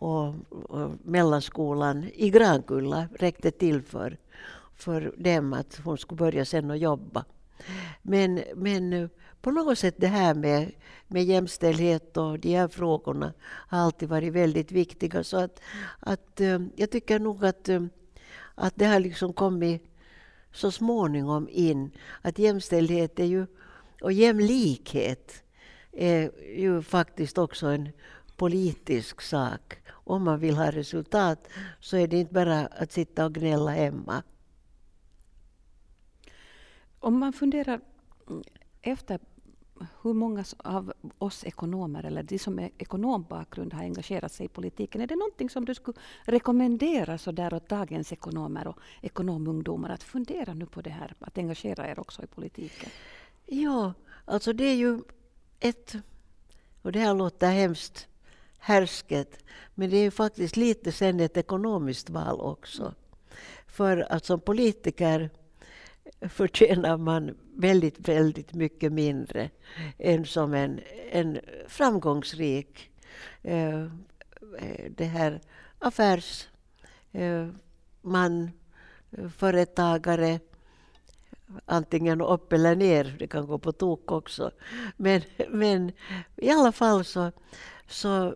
och, 0.01 0.35
och 0.51 0.91
mellanskolan 1.03 2.05
i 2.15 2.31
Grankulla 2.31 3.09
räckte 3.19 3.51
till 3.51 3.83
för, 3.83 4.19
för 4.75 5.15
dem 5.17 5.53
att 5.53 5.81
hon 5.85 5.99
skulle 5.99 6.19
börja 6.19 6.45
sen 6.45 6.71
och 6.71 6.77
jobba. 6.77 7.25
Men, 8.03 8.43
men 8.55 8.93
eh, 8.93 9.09
på 9.43 9.51
något 9.51 9.79
sätt 9.79 9.95
det 9.99 10.07
här 10.07 10.35
med, 10.35 10.73
med 11.09 11.25
jämställdhet 11.25 12.17
och 12.17 12.39
de 12.39 12.57
här 12.57 12.69
frågorna 12.69 13.33
har 13.43 13.79
alltid 13.79 14.09
varit 14.09 14.33
väldigt 14.33 14.73
viktiga. 14.73 15.25
Så 15.25 15.37
att, 15.37 15.61
att, 16.01 16.41
eh, 16.41 16.59
jag 16.77 16.91
tycker 16.91 17.19
nog 17.19 17.45
att, 17.45 17.69
eh, 17.69 17.85
att 18.55 18.73
det 18.77 18.87
har 18.87 19.01
liksom 19.01 19.33
kommit 19.33 19.83
så 20.53 20.71
småningom 20.71 21.49
in. 21.51 21.91
Att 22.23 22.39
jämställdhet 22.39 23.19
är 23.19 23.25
ju, 23.25 23.47
och 24.03 24.13
jämlikhet 24.13 25.43
är 25.93 26.31
ju 26.57 26.83
faktiskt 26.83 27.39
också 27.39 27.67
en 27.67 27.89
politisk 28.37 29.21
sak 29.21 29.80
om 30.15 30.25
man 30.25 30.39
vill 30.39 30.57
ha 30.57 30.71
resultat 30.71 31.49
så 31.81 31.97
är 31.97 32.09
det 32.09 32.17
inte 32.17 32.35
bara 32.35 32.67
att 32.67 32.93
sitta 32.93 33.25
och 33.25 33.35
gnälla 33.35 33.71
hemma. 33.71 34.23
Om 36.99 37.19
man 37.19 37.33
funderar 37.33 37.81
efter 38.83 39.21
hur 40.03 40.13
många 40.13 40.45
av 40.59 40.93
oss 41.19 41.45
ekonomer, 41.45 42.05
eller 42.05 42.23
de 42.23 42.39
som 42.39 42.59
är 42.59 42.71
ekonombakgrund, 42.79 43.73
har 43.73 43.83
engagerat 43.83 44.33
sig 44.33 44.47
i 44.47 44.49
politiken. 44.49 45.01
Är 45.01 45.07
det 45.07 45.17
någonting 45.17 45.51
som 45.51 45.65
du 45.65 45.75
skulle 45.75 45.99
rekommendera 46.25 47.19
så 47.19 47.33
där 47.33 47.55
åt 47.55 47.69
dagens 47.69 48.13
ekonomer 48.13 48.67
och 48.67 48.79
ekonomungdomar 49.03 49.91
att 49.91 50.03
fundera 50.03 50.55
nu 50.55 50.67
på 50.67 50.83
det 50.83 50.91
här, 50.91 51.15
att 51.19 51.39
engagera 51.39 51.89
er 51.89 52.01
också 52.01 52.23
i 52.23 52.27
politiken? 52.27 52.91
Ja, 53.47 53.93
alltså 54.25 54.53
det 54.53 54.65
är 54.65 54.77
ju 54.77 55.01
ett 55.61 55.97
Och 56.83 56.93
det 56.93 56.99
här 56.99 57.15
låter 57.15 57.51
hemskt 57.51 58.09
härsket. 58.61 59.39
Men 59.75 59.91
det 59.91 59.97
är 59.97 60.03
ju 60.03 60.11
faktiskt 60.11 60.57
lite 60.57 60.93
sen 60.93 61.21
ett 61.21 61.37
ekonomiskt 61.37 62.11
val 62.11 62.41
också. 62.41 62.95
För 63.67 64.13
att 64.13 64.25
som 64.25 64.41
politiker 64.41 65.31
förtjänar 66.21 66.97
man 66.97 67.37
väldigt, 67.57 68.09
väldigt 68.09 68.55
mycket 68.55 68.93
mindre 68.93 69.51
än 69.99 70.27
som 70.27 70.55
en, 70.55 70.81
en 71.11 71.41
framgångsrik 71.69 72.91
eh, 73.43 73.81
eh 73.81 73.89
det 74.97 75.05
här 75.05 75.41
affärsman, 75.79 76.51
eh, 79.13 79.25
eh, 79.25 79.29
företagare, 79.29 80.41
antingen 81.67 82.21
upp 82.21 82.53
eller 82.53 82.77
ner, 82.77 83.17
det 83.19 83.27
kan 83.27 83.47
gå 83.47 83.59
på 83.59 83.73
tok 83.73 84.13
också. 84.13 84.51
Men, 84.97 85.23
men 85.49 85.93
i 86.37 86.51
alla 86.51 86.73
fall 86.73 87.05
så, 87.05 87.33
så 87.91 88.27
eh, 88.27 88.33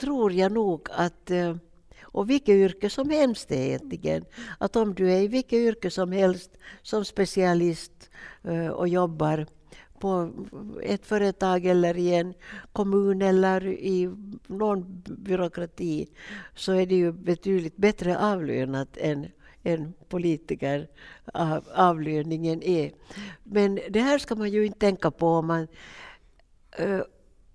tror 0.00 0.32
jag 0.32 0.52
nog 0.52 0.88
att 0.90 1.30
eh, 1.30 1.56
och 2.02 2.30
vilket 2.30 2.54
yrke 2.54 2.90
som 2.90 3.10
helst 3.10 3.52
egentligen. 3.52 4.24
Att 4.58 4.76
om 4.76 4.94
du 4.94 5.12
är 5.12 5.20
i 5.20 5.28
vilket 5.28 5.58
yrke 5.58 5.90
som 5.90 6.12
helst 6.12 6.50
som 6.82 7.04
specialist 7.04 8.10
eh, 8.42 8.68
och 8.68 8.88
jobbar 8.88 9.46
på 9.98 10.30
ett 10.82 11.06
företag 11.06 11.66
eller 11.66 11.96
i 11.96 12.14
en 12.14 12.34
kommun 12.72 13.22
eller 13.22 13.66
i 13.66 14.10
någon 14.46 15.02
byråkrati 15.04 16.08
så 16.54 16.72
är 16.72 16.86
det 16.86 16.94
ju 16.94 17.12
betydligt 17.12 17.76
bättre 17.76 18.18
avlönat 18.18 18.96
än 18.96 19.26
en 19.62 19.94
politiker 20.08 20.88
avlöningen 21.74 22.62
är. 22.62 22.92
Men 23.42 23.80
det 23.90 24.00
här 24.00 24.18
ska 24.18 24.34
man 24.34 24.50
ju 24.50 24.66
inte 24.66 24.78
tänka 24.78 25.10
på 25.10 25.28
om 25.28 25.46
man, 25.46 25.68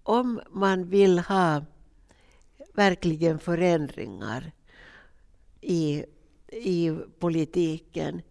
om 0.03 0.41
man 0.49 0.89
vill 0.89 1.19
ha 1.19 1.65
verkligen 2.73 3.39
förändringar 3.39 4.51
i, 5.61 6.05
i 6.47 6.91
politiken 7.19 8.21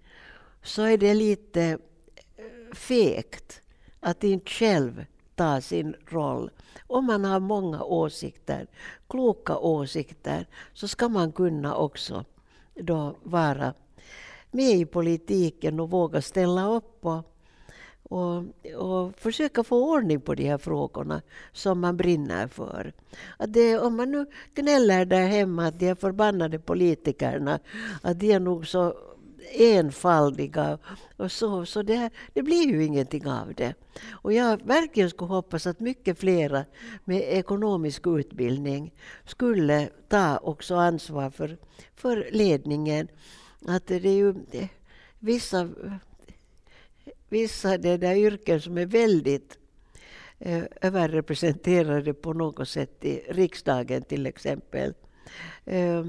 så 0.62 0.82
är 0.82 0.98
det 0.98 1.14
lite 1.14 1.62
eh, 2.36 2.74
fegt 2.74 3.60
att 4.00 4.24
inte 4.24 4.50
själv 4.50 5.04
ta 5.34 5.60
sin 5.60 5.94
roll. 6.06 6.50
Om 6.86 7.06
man 7.06 7.24
har 7.24 7.40
många 7.40 7.82
åsikter, 7.82 8.66
kloka 9.08 9.58
åsikter, 9.58 10.46
så 10.72 10.88
ska 10.88 11.08
man 11.08 11.32
kunna 11.32 11.76
också 11.76 12.24
då 12.74 13.16
vara 13.22 13.74
med 14.50 14.76
i 14.76 14.86
politiken 14.86 15.80
och 15.80 15.90
våga 15.90 16.22
ställa 16.22 16.66
upp 16.66 17.06
och, 17.06 17.31
och, 18.12 18.44
och 18.76 19.18
försöka 19.18 19.64
få 19.64 19.92
ordning 19.92 20.20
på 20.20 20.34
de 20.34 20.48
här 20.48 20.58
frågorna 20.58 21.22
som 21.52 21.80
man 21.80 21.96
brinner 21.96 22.46
för. 22.46 22.92
Att 23.36 23.52
det, 23.52 23.78
om 23.78 23.96
man 23.96 24.10
nu 24.10 24.26
gnäller 24.54 25.04
där 25.04 25.26
hemma 25.26 25.66
att 25.66 25.78
de 25.78 25.86
här 25.86 25.94
förbannade 25.94 26.58
politikerna, 26.58 27.58
att 28.02 28.20
de 28.20 28.32
är 28.32 28.40
nog 28.40 28.66
så 28.66 28.94
enfaldiga. 29.52 30.78
Och 31.16 31.32
så 31.32 31.66
så 31.66 31.82
det, 31.82 32.10
det 32.32 32.42
blir 32.42 32.68
ju 32.68 32.84
ingenting 32.84 33.26
av 33.26 33.54
det. 33.54 33.74
Och 34.10 34.32
jag 34.32 34.66
verkligen 34.66 35.10
skulle 35.10 35.28
hoppas 35.28 35.66
att 35.66 35.80
mycket 35.80 36.18
flera 36.18 36.64
med 37.04 37.20
ekonomisk 37.20 38.06
utbildning 38.06 38.94
skulle 39.24 39.88
ta 40.08 40.36
också 40.38 40.74
ansvar 40.74 41.30
för, 41.30 41.58
för 41.94 42.28
ledningen. 42.32 43.08
Att 43.66 43.86
det 43.86 43.94
är 43.94 44.14
ju 44.14 44.32
det, 44.32 44.68
vissa, 45.18 45.68
vissa 47.32 47.78
det 47.78 47.96
där 47.96 48.14
yrken 48.14 48.60
som 48.60 48.78
är 48.78 48.86
väldigt 48.86 49.58
eh, 50.38 50.62
överrepresenterade 50.80 52.14
på 52.14 52.32
något 52.32 52.68
sätt 52.68 53.04
i 53.04 53.22
riksdagen 53.28 54.02
till 54.02 54.26
exempel. 54.26 54.94
Eh, 55.64 56.06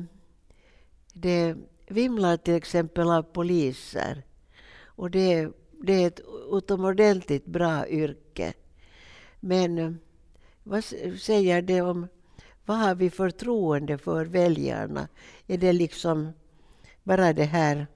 det, 1.13 1.55
vimlar 1.87 2.37
till 2.37 2.53
exempel 2.53 3.09
av 3.09 3.23
poliser. 3.23 4.23
Och 4.85 5.11
det, 5.11 5.49
det 5.71 5.93
är 5.93 6.07
ett 6.07 6.21
utomordentligt 6.51 7.45
bra 7.45 7.87
yrke. 7.87 8.53
Men 9.39 9.77
eh, 9.77 9.91
vad 10.63 10.83
säger 11.19 11.61
det 11.61 11.81
om 11.81 12.07
vad 12.65 12.77
har 12.77 12.95
vi 12.95 13.09
förtroende 13.09 13.97
för 13.97 14.25
väljarna? 14.25 15.07
Är 15.47 15.57
det 15.57 15.73
liksom 15.73 16.33
bara 17.03 17.33
det 17.33 17.43
här 17.43 17.87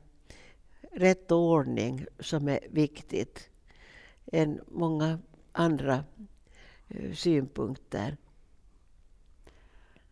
rätt 0.98 1.32
och 1.32 1.40
ordning 1.40 2.06
som 2.20 2.48
är 2.48 2.60
viktigt 2.70 3.50
än 4.26 4.62
många 4.68 5.20
andra 5.52 6.04
eh, 6.88 7.14
synpunkter? 7.14 8.18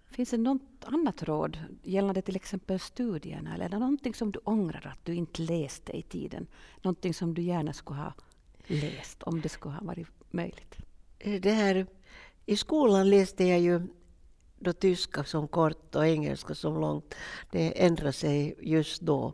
Finns 0.05 0.29
det 0.29 0.37
något 0.37 0.61
annat 0.85 1.23
råd 1.23 1.57
gällande 1.83 2.21
till 2.21 2.35
exempel 2.35 2.79
studierna? 2.79 3.55
Eller 3.55 3.65
är 3.65 3.69
det 3.69 3.79
någonting 3.79 4.13
som 4.13 4.31
du 4.31 4.39
ångrar 4.43 4.87
att 4.93 5.05
du 5.05 5.15
inte 5.15 5.41
läste 5.41 5.97
i 5.97 6.01
tiden? 6.01 6.47
Någonting 6.81 7.13
som 7.13 7.33
du 7.33 7.41
gärna 7.41 7.73
skulle 7.73 7.99
ha 7.99 8.13
läst 8.67 9.23
om 9.23 9.41
det 9.41 9.49
skulle 9.49 9.75
ha 9.75 9.85
varit 9.85 10.07
möjligt? 10.31 10.75
Eh, 11.19 11.41
det 11.41 11.51
här, 11.51 11.87
I 12.45 12.57
skolan 12.57 13.09
läste 13.09 13.43
jag 13.43 13.59
ju 13.59 13.81
då 14.59 14.73
tyska 14.73 15.23
som 15.23 15.47
kort 15.47 15.95
och 15.95 16.07
engelska 16.07 16.55
som 16.55 16.79
långt. 16.81 17.15
Det 17.51 17.83
ändrade 17.85 18.13
sig 18.13 18.55
just 18.61 19.01
då. 19.01 19.33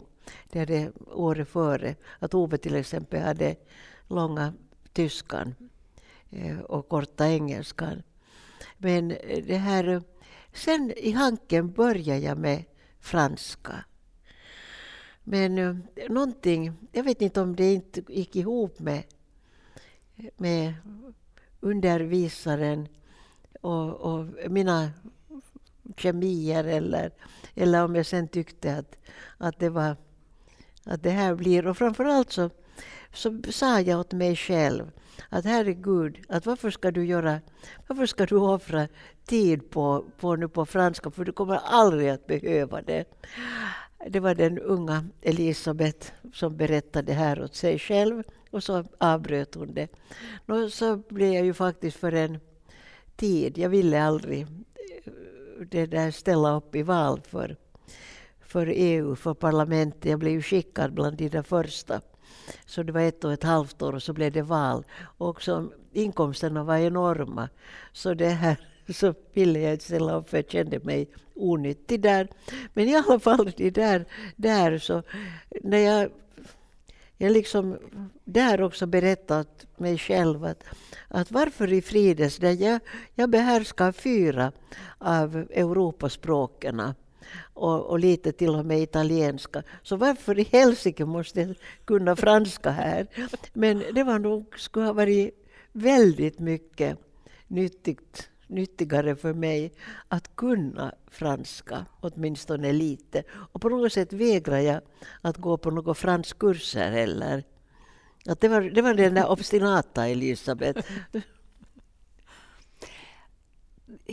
Det 0.49 0.59
hade 0.59 0.91
året 1.11 1.49
före. 1.49 1.95
Att 2.19 2.33
Ove 2.33 2.57
till 2.57 2.75
exempel 2.75 3.21
hade 3.21 3.55
långa 4.07 4.53
tyskan 4.93 5.55
eh, 6.29 6.59
och 6.59 6.89
korta 6.89 7.27
engelskan. 7.27 8.03
Men 8.77 9.11
eh, 9.11 9.43
det 9.45 9.57
här 9.57 9.87
eh, 9.87 10.01
Sen 10.53 10.93
i 10.97 11.11
Hanken 11.11 11.71
började 11.71 12.19
jag 12.19 12.37
med 12.37 12.63
franska. 12.99 13.85
Men 15.23 15.55
nånting... 15.55 16.13
någonting, 16.13 16.73
jag 16.91 17.03
vet 17.03 17.21
inte 17.21 17.41
om 17.41 17.55
det 17.55 17.73
inte 17.73 18.01
gick 18.07 18.35
ihop 18.35 18.79
med, 18.79 19.03
med 20.37 20.73
undervisaren 21.59 22.87
och, 23.61 23.95
och 23.95 24.25
mina 24.49 24.91
kemier 25.97 26.63
eller, 26.63 27.11
eller 27.55 27.83
om 27.83 27.95
jag 27.95 28.05
sen 28.05 28.27
tyckte 28.27 28.77
att, 28.77 28.95
att 29.37 29.59
det 29.59 29.69
var 29.69 29.95
att 30.85 31.03
det 31.03 31.09
här 31.09 31.35
blir, 31.35 31.67
och 31.67 31.77
framförallt 31.77 32.31
så, 32.31 32.49
så 33.13 33.41
sa 33.49 33.79
jag 33.79 33.99
åt 33.99 34.13
mig 34.13 34.35
själv 34.35 34.91
att 35.29 35.45
herregud, 35.45 36.17
att 36.29 36.45
varför 36.45 36.69
ska 36.69 36.91
du 36.91 37.05
göra, 37.05 37.39
varför 37.87 38.05
ska 38.05 38.25
du 38.25 38.35
offra 38.35 38.87
tid 39.25 39.69
på, 39.69 40.05
på, 40.19 40.35
nu 40.35 40.47
på 40.47 40.65
franska, 40.65 41.11
för 41.11 41.25
du 41.25 41.31
kommer 41.31 41.55
aldrig 41.55 42.09
att 42.09 42.27
behöva 42.27 42.81
det. 42.81 43.05
Det 44.07 44.19
var 44.19 44.35
den 44.35 44.59
unga 44.59 45.05
Elisabeth 45.21 46.11
som 46.33 46.57
berättade 46.57 47.05
det 47.05 47.13
här 47.13 47.43
åt 47.43 47.55
sig 47.55 47.79
själv 47.79 48.23
och 48.51 48.63
så 48.63 48.85
avbröt 48.97 49.55
hon 49.55 49.73
det. 49.73 49.87
Nå, 50.45 50.69
så 50.69 50.97
blev 50.97 51.33
jag 51.33 51.45
ju 51.45 51.53
faktiskt 51.53 51.97
för 51.97 52.11
en 52.11 52.39
tid, 53.15 53.57
jag 53.57 53.69
ville 53.69 54.03
aldrig 54.03 54.41
eh, 54.41 55.11
det 55.71 55.85
där 55.85 56.11
ställa 56.11 56.55
upp 56.55 56.75
i 56.75 56.83
val 56.83 57.21
för, 57.27 57.57
för 58.51 58.73
EU, 58.75 59.15
för 59.15 59.33
parlamentet. 59.33 60.05
Jag 60.05 60.19
blev 60.19 60.33
ju 60.33 60.41
skickad 60.41 60.93
bland 60.93 61.17
de 61.17 61.29
där 61.29 61.43
första. 61.43 62.01
Så 62.65 62.83
det 62.83 62.91
var 62.91 63.01
ett 63.01 63.23
och 63.23 63.33
ett 63.33 63.43
halvt 63.43 63.81
år 63.81 63.95
och 63.95 64.03
så 64.03 64.13
blev 64.13 64.31
det 64.31 64.41
val. 64.41 64.85
Och 65.17 65.41
så, 65.41 65.71
inkomsterna 65.91 66.63
var 66.63 66.77
enorma. 66.77 67.49
Så 67.93 68.13
det 68.13 68.29
här 68.29 68.57
så 68.93 69.13
ville 69.33 69.59
jag 69.59 69.73
inte 69.73 69.85
ställa 69.85 70.15
upp 70.15 70.29
för 70.29 70.37
jag 70.37 70.49
kände 70.49 70.79
mig 70.79 71.09
onyttig 71.35 72.01
där. 72.01 72.27
Men 72.73 72.87
i 72.87 72.95
alla 72.95 73.19
fall 73.19 73.51
det 73.57 73.69
där, 73.69 74.05
där 74.35 74.77
så 74.77 75.03
när 75.63 75.77
jag, 75.77 76.09
jag 77.17 77.31
liksom 77.31 77.77
där 78.23 78.61
också 78.61 78.85
berättat 78.85 79.65
mig 79.77 79.97
själv 79.97 80.43
att, 80.43 80.63
att 81.07 81.31
varför 81.31 81.73
i 81.73 81.81
Frides, 81.81 82.37
där 82.37 82.63
jag, 82.63 82.79
jag 83.15 83.29
behärskar 83.29 83.91
fyra 83.91 84.51
av 84.97 85.35
Europaspråken 85.35 86.93
och, 87.53 87.85
och, 87.85 87.99
lite 87.99 88.31
till 88.31 88.55
och 88.55 88.65
med 88.65 88.81
italienska. 88.81 89.63
Så 89.83 89.95
varför 89.95 90.39
i 90.39 90.43
helsike 90.43 91.05
måste 91.05 91.41
jag 91.41 91.55
kunna 91.85 92.15
franska 92.15 92.69
här? 92.69 93.07
Men 93.53 93.83
det 93.93 94.03
var 94.03 94.19
nog, 94.19 94.59
skulle 94.59 94.85
ha 94.85 94.93
varit 94.93 95.47
väldigt 95.71 96.39
mycket 96.39 96.97
nyttigt 97.47 98.29
nyttigare 98.51 99.15
för 99.15 99.33
mig 99.33 99.73
att 100.07 100.35
kunna 100.35 100.93
franska, 101.07 101.85
åtminstone 101.99 102.71
lite. 102.73 103.23
Och 103.31 103.61
på 103.61 103.69
något 103.69 103.93
sätt 103.93 104.13
vägrar 104.13 104.59
jag 104.59 104.81
att 105.21 105.37
gå 105.37 105.57
på 105.57 105.71
några 105.71 105.93
franskkurser 105.93 106.91
heller. 106.91 107.43
Att 108.25 108.41
det, 108.41 108.47
var, 108.47 108.61
det 108.61 108.81
var 108.81 108.93
den 108.93 109.13
där 109.13 109.31
obstinata 109.31 110.07
Elisabeth 110.07 110.91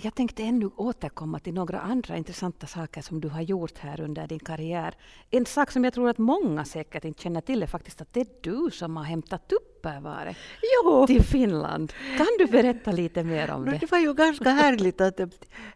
jag 0.04 0.14
tänkte 0.14 0.42
ännu 0.42 0.70
återkomma 0.76 1.38
till 1.38 1.54
några 1.54 1.80
andra 1.80 2.16
intressanta 2.16 2.66
saker 2.66 3.02
som 3.02 3.20
du 3.20 3.28
har 3.28 3.40
gjort 3.40 3.78
här 3.78 4.00
under 4.00 4.26
din 4.26 4.38
karriär. 4.38 4.94
En 5.30 5.46
sak 5.46 5.70
som 5.70 5.84
jag 5.84 5.94
tror 5.94 6.08
att 6.08 6.18
många 6.18 6.64
säkert 6.64 7.04
inte 7.04 7.22
känner 7.22 7.40
till 7.40 7.62
är 7.62 7.66
faktiskt 7.66 8.00
att 8.00 8.12
det 8.12 8.20
är 8.20 8.26
du 8.40 8.70
som 8.70 8.96
har 8.96 9.04
hämtat 9.04 9.48
Tupperware 9.48 10.34
till 11.06 11.22
Finland. 11.22 11.92
Kan 12.16 12.26
du 12.38 12.46
berätta 12.46 12.92
lite 12.92 13.24
mer 13.24 13.50
om 13.50 13.64
det? 13.64 13.78
Det 13.78 13.90
var 13.90 13.98
ju 13.98 14.14
ganska 14.14 14.50
härligt 14.50 15.00
att 15.00 15.20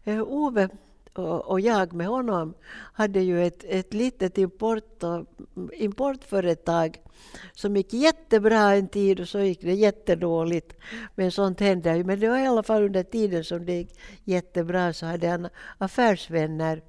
äh, 0.05 0.23
Ove 0.23 0.69
och, 1.15 1.61
jag 1.61 1.93
med 1.93 2.07
honom 2.07 2.55
hade 2.93 3.21
ju 3.21 3.47
ett, 3.47 3.65
ett 3.69 3.95
litet 3.95 4.39
import 4.39 5.03
och, 5.03 5.27
importföretag 5.73 7.01
som 7.53 7.77
gick 7.77 7.93
jättebra 7.93 8.75
en 8.75 8.89
tid 8.89 9.21
och 9.21 9.29
så 9.29 9.41
gick 9.41 9.61
det 9.61 9.75
jättedåligt. 9.75 10.77
Men 11.15 11.33
sånt 11.33 11.61
händer 11.61 11.95
ju. 11.95 12.05
Men 12.05 12.21
det 12.21 12.29
var 12.29 12.39
i 12.39 12.47
alla 12.47 12.63
fall 12.63 12.83
under 12.83 13.03
tiden 13.03 13.45
som 13.45 13.67
det 13.67 13.73
gick 13.73 13.99
jättebra 14.25 14.93
så 14.93 15.07
hade 15.07 15.29
han 15.29 15.49
affärsvänner 15.79 16.83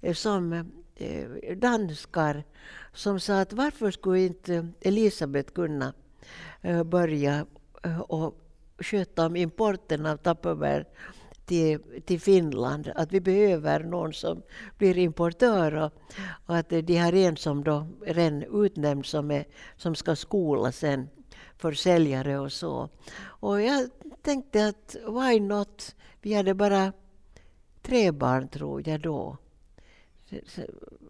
eh, 0.00 0.14
som 0.14 0.52
eh, 0.94 1.56
danskar 1.56 2.44
som 2.92 3.20
sa 3.20 3.40
att 3.40 3.52
varför 3.52 3.90
skulle 3.90 4.20
inte 4.20 4.68
Elisabeth 4.80 5.52
kunna 5.52 5.92
eh, 6.62 6.84
börja 6.84 7.46
och 8.08 8.38
sköta 8.78 9.26
om 9.26 9.36
importen 9.36 10.06
av 10.06 10.16
Tupperware 10.16 10.84
till, 11.46 11.78
till 12.04 12.20
Finland. 12.20 12.92
Att 12.94 13.12
vi 13.12 13.20
behöver 13.20 13.80
någon 13.80 14.12
som 14.12 14.42
blir 14.78 14.98
importör 14.98 15.74
och, 15.74 15.92
och 16.46 16.56
att 16.56 16.68
de 16.68 16.96
har 16.96 17.12
en 17.12 17.36
som 17.36 17.64
då 17.64 17.86
redan 18.06 18.64
utnämnd 18.64 19.06
som, 19.06 19.30
är, 19.30 19.44
som 19.76 19.94
ska 19.94 20.16
skola 20.16 20.72
sen 20.72 21.08
försäljare 21.56 22.38
och 22.38 22.52
så. 22.52 22.88
Och 23.22 23.62
jag 23.62 23.90
tänkte 24.22 24.66
att 24.66 24.96
why 25.06 25.40
not? 25.40 25.96
Vi 26.20 26.34
hade 26.34 26.54
bara 26.54 26.92
tre 27.82 28.10
barn 28.12 28.48
tror 28.48 28.88
jag 28.88 29.00
då. 29.00 29.36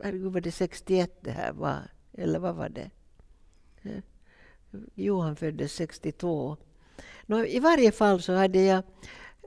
Herregud, 0.02 0.32
var 0.32 0.40
det 0.40 0.52
61 0.52 1.18
det 1.20 1.30
här 1.30 1.52
var? 1.52 1.82
Eller 2.12 2.38
vad 2.38 2.54
var 2.54 2.68
det? 2.68 2.90
Johan 4.94 5.36
föddes 5.36 5.72
62. 5.72 6.56
Nå, 7.26 7.44
I 7.44 7.58
varje 7.58 7.92
fall 7.92 8.22
så 8.22 8.32
hade 8.32 8.62
jag 8.62 8.82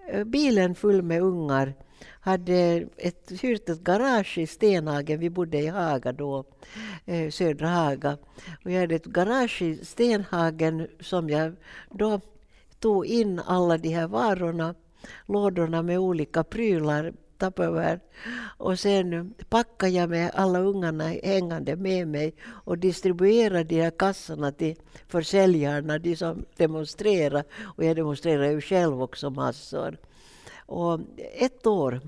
Eh, 0.07 0.23
bilen 0.23 0.75
full 0.75 1.01
med 1.01 1.21
ungar 1.21 1.73
hade 2.19 2.87
ett, 2.97 3.31
hyrt 3.41 3.69
ett 3.69 3.83
garage 3.83 4.37
i 4.37 4.47
Stenhagen. 4.47 5.19
Vi 5.19 5.29
bodde 5.29 5.57
i 5.57 5.67
Haga 5.67 6.11
då, 6.11 6.43
eh, 7.05 7.29
södra 7.29 7.67
Haga. 7.67 8.17
Och 8.65 8.71
jag 8.71 8.81
hade 8.81 8.95
ett 8.95 9.05
garage 9.05 9.61
i 9.61 9.85
Stenhagen 9.85 10.87
som 10.99 11.29
jag 11.29 11.55
då 11.91 12.21
tog 12.79 13.05
in 13.05 13.39
alla 13.39 13.77
de 13.77 13.89
här 13.89 14.07
varorna, 14.07 14.75
lådorna 15.25 15.81
med 15.81 15.99
olika 15.99 16.43
prylar, 16.43 17.13
Tupperware. 17.37 17.99
Och 18.57 18.79
sen 18.79 19.33
packade 19.49 19.91
jag 19.91 20.09
med 20.09 20.31
alla 20.33 20.59
ungarna 20.59 21.07
hängande 21.07 21.75
med 21.75 22.07
mig 22.07 22.33
och 22.47 22.77
distribuerade 22.77 23.63
de 23.63 23.81
här 23.81 23.91
kassarna 23.91 24.51
till 24.51 24.75
försäljarna, 25.07 25.99
de 25.99 26.15
som 26.15 26.45
demonstrerade. 26.57 27.43
Och 27.77 27.83
jag 27.85 27.95
demonstrerade 27.95 28.51
ju 28.51 28.61
själv 28.61 29.01
också 29.01 29.29
massor. 29.29 29.97
Och 30.65 30.99
ett 31.39 31.67
år 31.67 32.01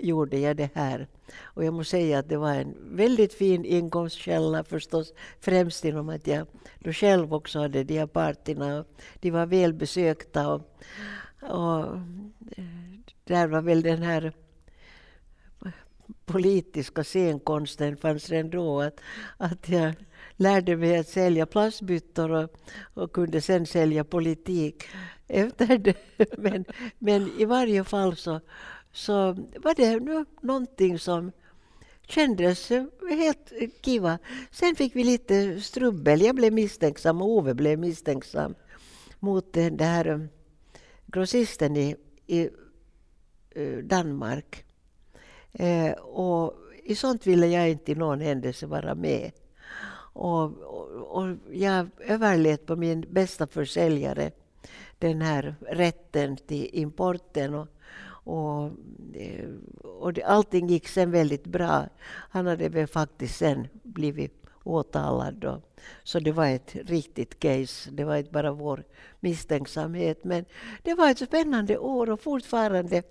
gjorde 0.00 0.38
jag 0.38 0.56
det 0.56 0.70
här. 0.74 1.06
Och 1.42 1.64
jag 1.64 1.74
måste 1.74 1.90
säga 1.90 2.18
att 2.18 2.28
det 2.28 2.36
var 2.36 2.54
en 2.54 2.74
väldigt 2.96 3.34
fin 3.34 3.64
inkomstkälla 3.64 4.64
förstås, 4.64 5.12
främst 5.40 5.84
genom 5.84 6.08
att 6.08 6.26
jag 6.26 6.46
då 6.78 6.92
själv 6.92 7.34
också 7.34 7.58
hade 7.58 7.84
de 7.84 7.98
här 7.98 8.06
parterna. 8.06 8.84
De 9.20 9.30
var 9.30 9.46
välbesökta 9.46 10.48
och, 10.48 10.60
och 11.42 11.86
eh, 12.56 12.64
där 13.24 13.46
var 13.46 13.62
väl 13.62 13.82
den 13.82 14.02
här 14.02 14.32
politiska 16.24 17.04
scenkonsten 17.04 17.96
fanns 17.96 18.30
redan 18.30 18.50
då. 18.50 18.80
Att, 18.80 19.00
att 19.36 19.68
jag 19.68 19.94
lärde 20.36 20.76
mig 20.76 20.98
att 20.98 21.08
sälja 21.08 21.46
plastbyttor 21.46 22.30
och, 22.30 22.50
och 22.94 23.12
kunde 23.12 23.40
sen 23.40 23.66
sälja 23.66 24.04
politik 24.04 24.84
efter 25.28 25.78
det. 25.78 25.96
Men, 26.38 26.64
men 26.98 27.30
i 27.38 27.44
varje 27.44 27.84
fall 27.84 28.16
så, 28.16 28.40
så 28.92 29.32
var 29.56 29.74
det 29.74 30.00
nu 30.00 30.24
någonting 30.40 30.98
som 30.98 31.32
kändes 32.06 32.70
helt 33.10 33.52
kiva. 33.80 34.18
Sen 34.50 34.76
fick 34.76 34.96
vi 34.96 35.04
lite 35.04 35.60
strubbel. 35.60 36.22
Jag 36.22 36.34
blev 36.36 36.52
misstänksam 36.52 37.22
och 37.22 37.28
Ove 37.28 37.54
blev 37.54 37.78
misstänksam 37.78 38.54
mot 39.18 39.52
den 39.52 39.76
där 39.76 40.28
grossisten 41.06 41.76
i, 41.76 41.96
i 42.26 42.48
eh, 43.50 43.78
Danmark. 43.78 44.64
Eh, 45.52 45.92
och 45.92 46.54
i 46.84 46.94
sånt 46.94 47.26
ville 47.26 47.46
jag 47.46 47.70
inte 47.70 47.92
i 47.92 47.94
någon 47.94 48.20
händelse 48.20 48.66
vara 48.66 48.94
med. 48.94 49.30
Och, 50.14 50.44
och, 50.44 51.22
och 51.22 51.36
jag 51.52 51.86
överlät 51.98 52.66
på 52.66 52.76
min 52.76 53.04
bästa 53.10 53.46
försäljare 53.46 54.30
den 54.98 55.20
här 55.20 55.54
rätten 55.60 56.36
till 56.36 56.70
importen. 56.72 57.54
Och, 57.54 57.68
och, 58.24 58.70
eh, 59.14 59.48
och 59.82 60.12
det, 60.12 60.22
allting 60.22 60.68
gick 60.68 60.88
sen 60.88 61.10
väldigt 61.10 61.44
bra. 61.44 61.88
Han 62.04 62.46
hade 62.46 62.68
väl 62.68 62.86
faktiskt 62.86 63.36
sen 63.36 63.68
blivit 63.82 64.46
åtalad. 64.64 65.34
Då. 65.34 65.62
Så 66.02 66.20
det 66.20 66.32
var 66.32 66.46
ett 66.46 66.74
riktigt 66.74 67.38
case. 67.38 67.90
Det 67.90 68.04
var 68.04 68.16
inte 68.16 68.32
bara 68.32 68.52
vår 68.52 68.84
misstänksamhet. 69.20 70.24
Men 70.24 70.44
det 70.82 70.94
var 70.94 71.10
ett 71.10 71.18
spännande 71.18 71.78
år 71.78 72.10
och 72.10 72.20
fortfarande 72.20 73.02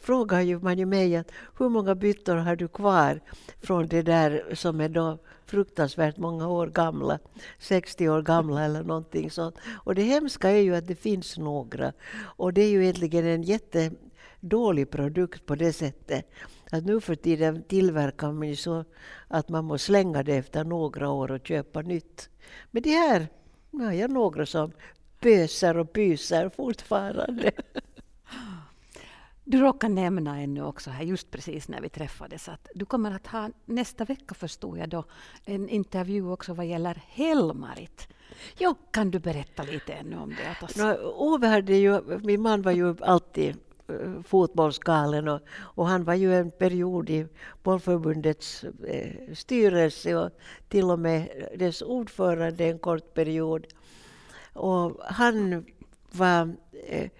frågar 0.00 0.40
ju 0.40 0.58
man 0.58 0.78
ju 0.78 0.86
mig 0.86 1.16
att 1.16 1.32
hur 1.58 1.68
många 1.68 1.94
byttor 1.94 2.36
har 2.36 2.56
du 2.56 2.68
kvar 2.68 3.20
från 3.60 3.86
det 3.86 4.02
där 4.02 4.54
som 4.54 4.80
är 4.80 4.88
då 4.88 5.18
fruktansvärt 5.46 6.16
många 6.16 6.48
år 6.48 6.66
gamla, 6.66 7.18
60 7.58 8.08
år 8.08 8.22
gamla 8.22 8.64
eller 8.64 8.82
någonting 8.82 9.30
sånt. 9.30 9.56
Och 9.84 9.94
det 9.94 10.02
hemska 10.02 10.50
är 10.50 10.60
ju 10.60 10.76
att 10.76 10.86
det 10.86 10.94
finns 10.94 11.38
några. 11.38 11.92
Och 12.36 12.52
det 12.52 12.62
är 12.62 12.70
ju 12.70 12.82
egentligen 12.82 13.26
en 13.26 13.42
jättedålig 13.42 14.90
produkt 14.90 15.46
på 15.46 15.54
det 15.54 15.72
sättet 15.72 16.26
att 16.70 16.84
nu 16.84 17.00
för 17.00 17.14
tiden 17.14 17.62
tillverkar 17.62 18.32
man 18.32 18.48
ju 18.48 18.56
så 18.56 18.84
att 19.28 19.48
man 19.48 19.64
måste 19.64 19.86
slänga 19.86 20.22
det 20.22 20.36
efter 20.36 20.64
några 20.64 21.10
år 21.10 21.30
och 21.30 21.46
köpa 21.46 21.82
nytt. 21.82 22.30
Men 22.70 22.82
det 22.82 22.90
här, 22.90 23.28
nu 23.70 23.84
har 23.84 23.92
jag 23.92 24.10
några 24.10 24.46
som 24.46 24.72
pöser 25.20 25.76
och 25.76 25.92
pyser 25.92 26.48
fortfarande. 26.48 27.50
Du 29.50 29.60
råkar 29.60 29.88
nämna 29.88 30.40
ännu 30.40 30.62
också 30.62 30.90
här 30.90 31.04
just 31.04 31.30
precis 31.30 31.68
när 31.68 31.80
vi 31.80 31.88
träffades 31.88 32.48
att 32.48 32.68
du 32.74 32.84
kommer 32.84 33.10
att 33.10 33.26
ha 33.26 33.50
nästa 33.64 34.04
vecka 34.04 34.34
förstod 34.34 34.78
jag 34.78 34.88
då 34.88 35.04
en 35.44 35.68
intervju 35.68 36.30
också 36.30 36.54
vad 36.54 36.66
gäller 36.66 37.02
Helmarit. 37.08 38.08
Jo, 38.58 38.74
kan 38.90 39.10
du 39.10 39.18
berätta 39.18 39.62
lite 39.62 39.92
ännu 39.92 40.16
om 40.16 40.34
det? 40.34 40.82
No, 40.82 40.94
Ove 41.16 41.46
hade 41.46 41.74
ju, 41.74 42.00
min 42.22 42.42
man 42.42 42.62
var 42.62 42.72
ju 42.72 42.96
alltid 43.00 43.56
eh, 43.88 44.22
fotbollsgalen 44.22 45.28
och, 45.28 45.40
och, 45.50 45.86
han 45.86 46.04
var 46.04 46.14
ju 46.14 46.34
en 46.34 46.50
period 46.50 47.10
i 47.10 47.26
bollförbundets 47.62 48.64
eh, 48.64 49.34
styrelse 49.34 50.16
och 50.16 50.30
till 50.68 50.90
och 50.90 50.98
med 50.98 51.48
dess 51.58 51.82
ordförande 51.82 52.64
en 52.64 52.78
kort 52.78 53.14
period. 53.14 53.66
Och 54.52 55.00
han 55.04 55.64
var 56.10 56.54
Eh, 56.86 57.10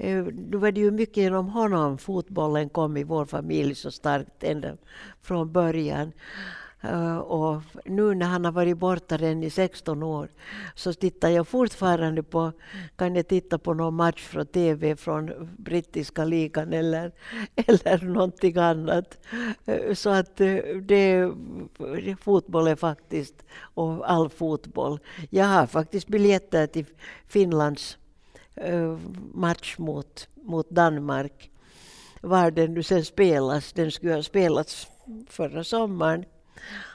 Eh, 0.00 0.24
då 0.24 0.58
var 0.58 0.72
det 0.72 0.80
ju 0.80 0.90
mycket 0.90 1.16
genom 1.16 1.48
honom 1.48 1.98
fotbollen 1.98 2.68
kom 2.68 2.96
i 2.96 3.04
vår 3.04 3.24
familj 3.24 3.74
så 3.74 3.90
starkt 3.90 4.44
ända 4.44 4.76
från 5.22 5.52
början. 5.52 6.12
Eh, 6.80 7.18
och 7.18 7.62
nu 7.84 8.14
när 8.14 8.26
han 8.26 8.44
har 8.44 8.52
varit 8.52 8.78
borta 8.78 9.16
redan 9.16 9.42
i 9.42 9.50
16 9.50 10.02
år 10.02 10.28
så 10.74 10.92
tittar 10.92 11.28
jag 11.28 11.48
fortfarande 11.48 12.22
på, 12.22 12.52
kan 12.96 13.14
jag 13.14 13.28
titta 13.28 13.58
på 13.58 13.74
någon 13.74 13.94
match 13.94 14.22
från 14.26 14.46
TV 14.46 14.96
från 14.96 15.50
brittiska 15.56 16.24
ligan 16.24 16.72
eller, 16.72 17.12
eller 17.66 18.04
någonting 18.04 18.56
annat. 18.56 19.18
Eh, 19.66 19.94
så 19.94 20.10
att 20.10 20.36
det, 20.82 21.32
fotboll 22.20 22.68
är 22.68 22.76
faktiskt, 22.76 23.34
och 23.74 24.10
all 24.10 24.28
fotboll. 24.28 24.98
Jag 25.30 25.46
har 25.46 25.66
faktiskt 25.66 26.08
biljetter 26.08 26.66
till 26.66 26.86
Finlands 27.26 27.98
Eh, 28.60 28.98
match 29.34 29.78
mot, 29.78 30.28
mot 30.34 30.70
Danmark. 30.70 31.50
Var 32.20 32.50
den 32.50 32.74
nu 32.74 32.82
sen 32.82 33.04
spelas, 33.04 33.72
den 33.72 33.90
skulle 33.90 34.14
ha 34.14 34.22
spelats 34.22 34.86
förra 35.28 35.64
sommaren. 35.64 36.24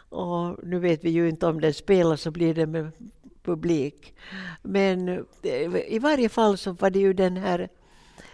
Och 0.09 0.63
nu 0.63 0.79
vet 0.79 1.03
vi 1.03 1.09
ju 1.09 1.29
inte 1.29 1.47
om 1.47 1.61
den 1.61 1.73
spelas 1.73 2.21
så 2.21 2.31
blir 2.31 2.53
det 2.53 2.65
med 2.65 2.91
publik. 3.43 4.15
Men 4.61 5.09
eh, 5.43 5.75
i 5.87 5.99
varje 5.99 6.29
fall 6.29 6.57
så 6.57 6.71
var 6.71 6.89
det 6.89 6.99
ju 6.99 7.13
den 7.13 7.37
här 7.37 7.69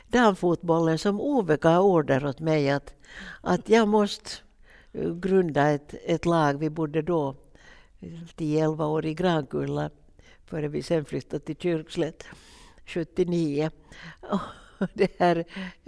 damfotbollen 0.07 0.97
som 0.97 1.21
Ove 1.21 1.57
gav 1.57 1.85
order 1.85 2.25
åt 2.25 2.39
mig 2.39 2.69
att, 2.69 2.93
att 3.41 3.69
jag 3.69 3.87
måste 3.87 4.29
eh, 4.93 5.15
grunda 5.15 5.69
ett, 5.69 5.95
ett 6.05 6.25
lag. 6.25 6.59
Vi 6.59 6.69
bodde 6.69 7.01
då 7.01 7.35
10-11 8.37 8.85
år 8.85 9.05
i 9.05 9.13
Grankulla 9.13 9.89
före 10.45 10.67
vi 10.67 10.83
sen 10.83 11.05
flyttade 11.05 11.45
till 11.45 11.55
Kyrkslätt. 11.55 12.23
79. 12.93 13.69
det, 14.93 15.19
här, 15.19 15.45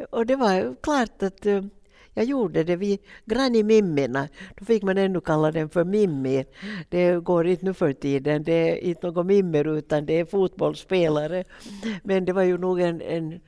och 0.10 0.26
det 0.26 0.36
var 0.36 0.76
klart 0.82 1.24
att 1.24 1.45
eh, 1.45 1.62
jag 2.14 2.26
gjorde 2.26 2.64
det. 2.64 2.76
Vi, 2.76 2.99
Grannimimmina, 3.26 4.28
då 4.56 4.66
fick 4.66 4.84
man 4.84 4.97
ännu 4.97 5.22
kalla 5.22 5.51
den 5.51 5.70
för 5.70 5.84
Mimmi. 5.84 6.45
Det 6.89 7.24
går 7.24 7.47
inte 7.47 7.66
nu 7.66 7.74
för 7.74 7.93
tiden. 7.93 8.43
Det 8.43 8.54
är 8.54 8.76
inte 8.76 9.08
någon 9.08 9.28
mimmer 9.28 9.78
utan 9.78 10.06
det 10.06 10.20
är 10.20 10.26
fotbollsspelare. 10.26 11.43
Men 12.04 12.26
det 12.26 12.34
var 12.34 12.43
ju 12.43 12.58
nog 12.58 12.82
en, 12.82 13.01
en 13.01 13.39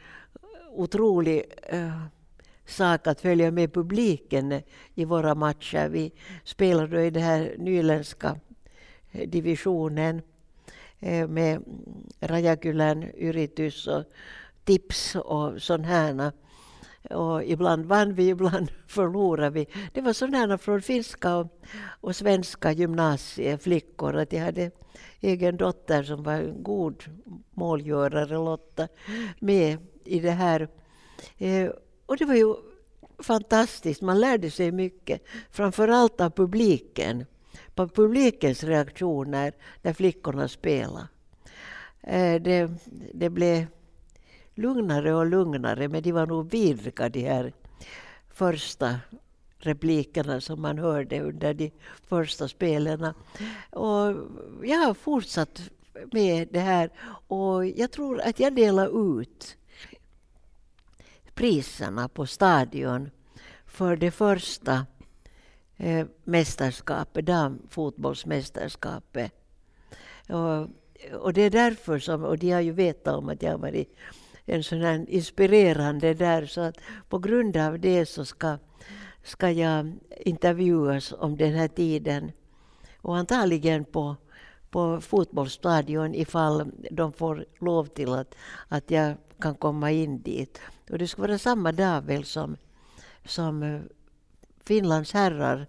otrolig 0.72 1.44
uh, 1.74 2.06
sak 2.66 3.08
att 3.08 3.22
följa 3.22 3.52
med 3.52 3.74
publiken 3.74 4.62
i 4.96 5.06
våra 5.06 5.36
matcher. 5.36 5.90
Vi 5.90 6.12
spelade 6.44 7.06
i 7.06 7.10
den 7.10 7.24
här 7.24 7.56
nyländska 7.58 8.40
eh, 9.12 9.30
divisionen 9.30 10.22
Eh, 11.00 11.28
med 11.28 11.64
Rajakylän, 12.20 13.04
Yritys 13.18 13.88
och 13.88 14.04
Tips 14.64 15.16
och 15.16 15.62
sådana 15.62 16.32
och 17.10 17.44
ibland 17.44 17.86
vann 17.86 18.14
vi, 18.14 18.30
ibland 18.30 18.72
förlorade 18.88 19.50
vi. 19.50 19.68
Det 19.94 20.02
var 20.02 20.14
sådana 20.14 20.58
från 20.58 20.82
finska 20.82 21.36
och, 21.36 21.48
och 22.02 22.16
svenska 22.16 22.72
gymnasieflickor. 22.72 24.16
Att 24.16 24.34
jag 24.34 24.42
hade 24.42 24.72
egen 25.22 25.58
dotter 25.58 26.04
som 26.04 26.24
var 26.24 26.34
en 26.34 26.64
god 26.64 27.04
målgörare, 27.52 28.36
Lotta, 28.36 28.88
med 29.40 29.78
i 30.04 30.20
det 30.20 30.32
här. 30.32 30.68
Eh, 31.38 31.70
och 32.06 32.18
det 32.18 32.26
var 32.26 32.36
ju 32.36 32.56
fantastiskt. 33.20 34.02
Man 34.02 34.20
lärde 34.20 34.52
sig 34.52 34.72
mycket, 34.72 35.22
framför 35.52 35.88
allt 35.88 36.22
av 36.22 36.30
publiken. 36.30 37.26
På 37.76 37.88
publikens 37.88 38.64
reaktioner 38.64 39.54
när 39.82 39.94
flickorna 39.94 40.48
spelade. 40.48 41.08
Eh, 42.02 42.42
det, 42.42 42.72
det 43.14 43.30
blev 43.30 43.66
lugnare 44.56 45.16
och 45.16 45.26
lugnare, 45.26 45.88
men 45.88 46.04
de 46.04 46.12
var 46.12 46.28
nog 46.28 46.52
vidriga 46.52 47.10
de 47.10 47.22
här 47.22 47.54
första 48.30 49.00
replikerna 49.58 50.42
som 50.42 50.62
man 50.62 50.78
hörde 50.78 51.22
under 51.22 51.54
de 51.54 51.72
första 52.08 52.48
spelen. 52.48 53.14
Och 53.72 54.16
jag 54.64 54.78
har 54.78 54.94
fortsatt 54.94 55.62
med 56.12 56.48
det 56.52 56.60
här 56.60 56.90
och 57.28 57.66
jag 57.66 57.92
tror 57.92 58.22
att 58.22 58.40
jag 58.40 58.56
delar 58.56 59.20
ut 59.20 59.58
priserna 61.34 62.08
på 62.10 62.26
stadion 62.26 63.10
för 63.66 63.96
det 63.96 64.12
första 64.12 64.86
eh, 65.78 66.08
mästerskapet, 66.24 67.26
damfotbollsmästerskapet. 67.26 69.32
Och, 70.30 70.68
och 71.22 71.34
det 71.34 71.42
är 71.42 71.50
därför 71.50 72.00
som, 72.00 72.24
och 72.24 72.38
de 72.38 72.52
har 72.52 72.62
ju 72.62 72.72
vetat 72.72 73.16
om 73.16 73.30
att 73.30 73.44
jag 73.44 73.52
har 73.52 73.58
varit 73.58 73.96
en 74.46 74.64
sån 74.64 74.82
här 74.82 75.10
inspirerande 75.10 76.14
där, 76.14 76.46
så 76.46 76.62
att 76.62 76.78
på 77.10 77.20
grund 77.20 77.58
av 77.58 77.80
det 77.80 78.06
så 78.06 78.26
ska, 78.26 78.58
ska 79.24 79.52
jag 79.52 79.94
intervjuas 80.26 81.14
om 81.18 81.38
den 81.38 81.54
här 81.54 81.68
tiden. 81.68 82.32
Och 82.98 83.18
antagligen 83.18 83.86
på, 83.86 84.16
på 84.70 85.02
fotbollsstadion 85.02 86.16
ifall 86.16 86.72
de 86.92 87.14
får 87.14 87.46
lov 87.60 87.86
till 87.86 88.14
att, 88.14 88.36
att 88.68 88.92
jag 88.92 89.16
kan 89.40 89.56
komma 89.56 89.92
in 89.92 90.22
dit. 90.22 90.62
Och 90.90 90.98
det 90.98 91.08
ska 91.08 91.22
vara 91.22 91.38
samma 91.38 91.72
dag 91.72 92.02
väl 92.02 92.26
som, 92.26 92.58
som 93.26 93.82
Finlands 94.66 95.14
herrar 95.14 95.68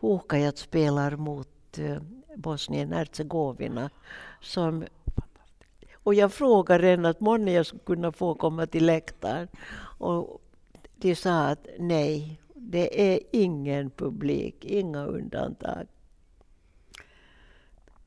Hukajat 0.00 0.58
spelar 0.58 1.16
mot 1.16 1.78
eh, 1.78 1.98
bosnien 2.36 2.88
Bosnien-Hercegovina. 2.88 3.90
och 5.94 6.14
jag 6.14 6.32
frågade 6.32 6.86
henne 6.86 7.08
att 7.08 7.20
månne 7.20 7.52
jag 7.52 7.66
skulle 7.66 7.82
kunna 7.84 8.12
få 8.12 8.34
komma 8.34 8.66
till 8.66 8.86
läktaren. 8.86 9.48
Och 9.98 10.42
de 10.96 11.14
sa 11.14 11.46
att 11.46 11.66
nej, 11.78 12.40
det 12.54 13.12
är 13.12 13.20
ingen 13.32 13.90
publik, 13.90 14.64
inga 14.64 15.06
undantag. 15.06 15.86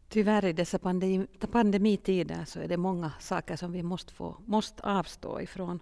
Tyvärr 0.10 0.46
i 0.46 0.54
dessa 0.54 0.80
pandemi, 0.80 1.28
pandemitider 1.52 2.46
så 2.46 2.60
är 2.60 2.68
det 2.68 2.78
många 2.78 3.12
saker 3.20 3.56
som 3.56 3.72
vi 3.72 3.84
måste, 3.84 4.14
få, 4.14 4.38
måste 4.46 4.84
avstå 4.84 5.42
ifrån. 5.42 5.80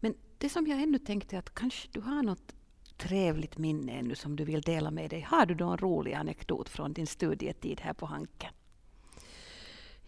Men 0.00 0.14
det 0.38 0.48
som 0.48 0.66
jag 0.66 0.82
ännu 0.82 0.98
tänkte 0.98 1.38
att 1.38 1.54
kanske 1.54 1.88
du 1.92 2.00
har 2.00 2.22
något 2.22 2.54
trevligt 2.98 3.58
minne 3.58 3.92
ännu 3.92 4.14
som 4.14 4.36
du 4.36 4.44
vill 4.44 4.60
dela 4.60 4.90
med 4.90 5.10
dig. 5.10 5.20
Har 5.20 5.46
du 5.46 5.54
då 5.54 5.68
en 5.68 5.78
rolig 5.78 6.12
anekdot 6.12 6.68
från 6.68 6.92
din 6.92 7.06
studietid 7.06 7.80
här 7.80 7.92
på 7.92 8.06
Hanken? 8.06 8.50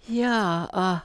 Ja, 0.06 0.68
uh, 0.74 0.98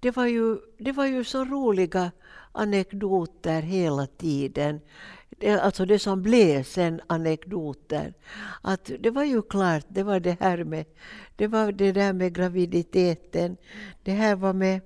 det, 0.00 0.16
var 0.16 0.26
ju, 0.26 0.56
det 0.78 0.92
var 0.92 1.06
ju 1.06 1.24
så 1.24 1.44
roliga 1.44 2.10
anekdoter 2.52 3.62
hela 3.62 4.06
tiden. 4.06 4.80
Det, 5.30 5.60
alltså 5.60 5.86
det 5.86 5.98
som 5.98 6.22
blev 6.22 6.62
sen 6.62 7.00
anekdoter. 7.06 8.14
Att 8.62 8.90
det 8.98 9.10
var 9.10 9.24
ju 9.24 9.42
klart, 9.42 9.84
det 9.88 10.02
var 10.02 10.20
det 10.20 10.36
här 10.40 10.64
med, 10.64 10.84
det 11.36 11.46
var 11.46 11.72
det 11.72 11.92
där 11.92 12.12
med 12.12 12.34
graviditeten. 12.34 13.56
Det 14.02 14.12
här 14.12 14.36
var 14.36 14.52
med, 14.52 14.80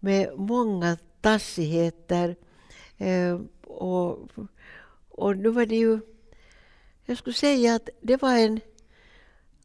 med 0.00 0.38
många 0.38 0.96
tassigheter. 1.20 2.36
Eh, 2.98 3.40
och, 3.66 4.28
och 5.16 5.36
nu 5.36 5.48
var 5.48 5.66
det 5.66 5.76
ju, 5.76 6.00
jag 7.04 7.18
skulle 7.18 7.34
säga 7.34 7.74
att 7.74 7.88
det 8.00 8.22
var 8.22 8.38
en 8.38 8.60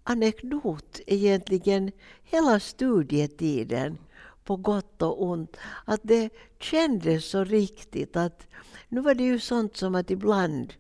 anekdot 0.03 0.99
egentligen 1.07 1.91
hela 2.23 2.59
studietiden 2.59 3.97
på 4.43 4.55
gott 4.55 5.01
och 5.01 5.23
ont. 5.23 5.57
Att 5.85 5.99
det 6.03 6.29
kändes 6.59 7.25
så 7.25 7.43
riktigt 7.43 8.15
att 8.15 8.47
nu 8.89 9.01
var 9.01 9.13
det 9.13 9.23
ju 9.23 9.39
sånt 9.39 9.77
som 9.77 9.95
att 9.95 10.11
ibland 10.11 10.73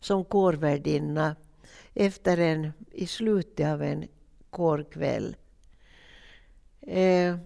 som 0.00 0.24
kårvärdinna 0.24 1.36
efter 1.94 2.38
en, 2.38 2.72
i 2.92 3.06
slutet 3.06 3.66
av 3.66 3.82
en 3.82 4.08
kårkväll. 4.50 5.36
Eh, 6.80 7.36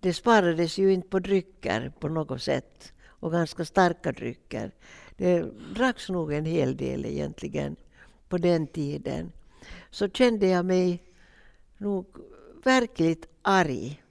det 0.00 0.14
sparades 0.14 0.78
ju 0.78 0.92
inte 0.92 1.08
på 1.08 1.18
drycker 1.18 1.92
på 2.00 2.08
något 2.08 2.42
sätt 2.42 2.92
och 3.06 3.32
ganska 3.32 3.64
starka 3.64 4.12
drycker. 4.12 4.72
Det 5.20 5.44
dracks 5.74 6.08
nog 6.08 6.32
en 6.32 6.44
hel 6.44 6.76
del 6.76 7.06
egentligen 7.06 7.76
på 8.28 8.38
den 8.38 8.66
tiden. 8.66 9.32
Så 9.90 10.08
kände 10.08 10.46
jag 10.46 10.64
mig 10.64 11.02
nog 11.78 12.06
verkligt 12.64 13.26
arg 13.42 14.02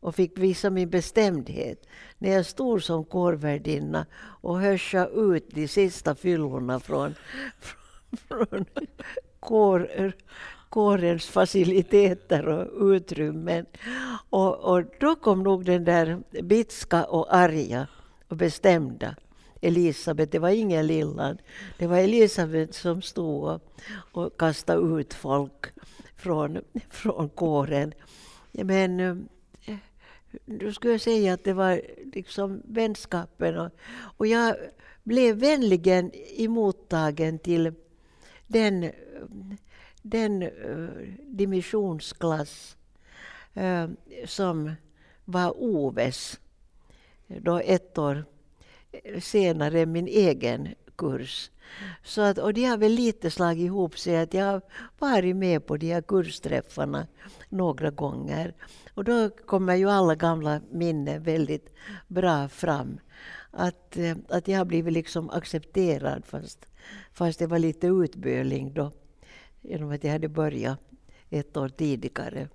och 0.00 0.14
fick 0.14 0.38
visa 0.38 0.70
min 0.70 0.90
bestämdhet 0.90 1.86
när 2.18 2.30
jag 2.30 2.46
stod 2.46 2.82
som 2.82 3.04
kårvärdinna 3.04 4.06
och 4.16 4.60
hörsa 4.60 5.06
ut 5.06 5.50
de 5.50 5.68
sista 5.68 6.14
fyllorna 6.14 6.80
från, 6.80 7.14
från, 7.60 8.06
från 8.28 8.66
kår, 9.40 10.12
kårens 10.68 11.26
faciliteter 11.26 12.48
och 12.48 12.92
utrymmen. 12.92 13.66
Och, 14.30 14.58
och 14.58 14.82
då 15.00 15.16
kom 15.16 15.42
nog 15.42 15.64
den 15.64 15.84
där 15.84 16.22
bitska 16.42 17.04
och 17.04 17.34
arga 17.34 17.86
och 18.28 18.36
bestämda 18.36 19.16
Elisabet, 19.64 20.32
det 20.32 20.38
var 20.38 20.50
ingen 20.50 20.86
Lillan. 20.86 21.38
Det 21.78 21.86
var 21.86 21.98
Elisabet 21.98 22.74
som 22.74 23.02
stod 23.02 23.44
och, 23.44 23.62
och 24.12 24.38
kastade 24.38 25.00
ut 25.00 25.14
folk 25.14 25.66
från, 26.16 26.58
från 26.90 27.28
kåren. 27.28 27.92
Men 28.52 29.00
eh, 29.00 29.16
då 30.46 30.72
skulle 30.72 30.92
jag 30.92 31.00
säga 31.00 31.34
att 31.34 31.44
det 31.44 31.52
var 31.52 31.82
liksom 32.14 32.62
vänskapen. 32.64 33.58
Och, 33.58 33.70
och 34.16 34.26
jag 34.26 34.56
blev 35.02 35.36
vänligen 35.36 36.10
emottagen 36.36 37.38
till 37.38 37.72
den, 38.46 38.90
den 40.02 40.42
eh, 40.42 40.48
uh, 40.48 40.88
dimensionsklass 41.22 42.76
uh, 43.56 43.64
eh, 43.64 43.90
som 44.26 44.72
var 45.24 45.62
Oves, 45.62 46.40
då 47.26 47.58
ett 47.58 47.98
år 47.98 48.24
senare 49.20 49.86
min 49.86 50.08
egen 50.08 50.68
kurs. 50.96 51.50
Så 52.02 52.20
att, 52.20 52.38
och 52.38 52.54
det 52.54 52.64
har 52.64 52.76
väl 52.76 52.92
lite 52.92 53.30
slagit 53.30 53.64
ihop 53.64 53.98
sig 53.98 54.16
att 54.16 54.34
jag 54.34 54.44
har 54.44 54.62
varit 54.98 55.36
med 55.36 55.66
på 55.66 55.76
de 55.76 55.92
här 55.92 56.02
kursträffarna 56.02 57.06
några 57.48 57.90
gånger. 57.90 58.54
Och 58.94 59.04
då 59.04 59.30
kommer 59.30 59.74
ju 59.74 59.90
alla 59.90 60.14
gamla 60.14 60.60
minnen 60.70 61.22
väldigt 61.22 61.74
bra 62.08 62.48
fram. 62.48 63.00
Att, 63.50 63.96
eh, 63.96 64.16
att 64.28 64.48
jag 64.48 64.58
har 64.58 64.64
blivit 64.64 64.92
liksom 64.92 65.30
accepterad 65.30 66.24
fast, 66.26 66.66
fast 67.12 67.38
det 67.38 67.46
var 67.46 67.58
lite 67.58 67.86
utböling 67.86 68.74
då. 68.74 68.92
Genom 69.60 69.90
att 69.90 70.04
jag 70.04 70.12
hade 70.12 70.28
börjat 70.28 70.78
ett 71.30 71.56
år 71.56 71.68
tidigare. 71.68 72.48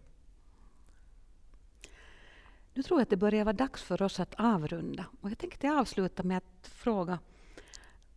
Nu 2.79 2.83
tror 2.83 2.99
jag 2.99 3.03
att 3.03 3.09
det 3.09 3.17
börjar 3.17 3.45
vara 3.45 3.53
dags 3.53 3.83
för 3.83 4.01
oss 4.01 4.19
att 4.19 4.35
avrunda. 4.37 5.05
Och 5.21 5.29
jag 5.29 5.37
tänkte 5.37 5.71
avsluta 5.71 6.23
med 6.23 6.37
att 6.37 6.67
fråga 6.67 7.19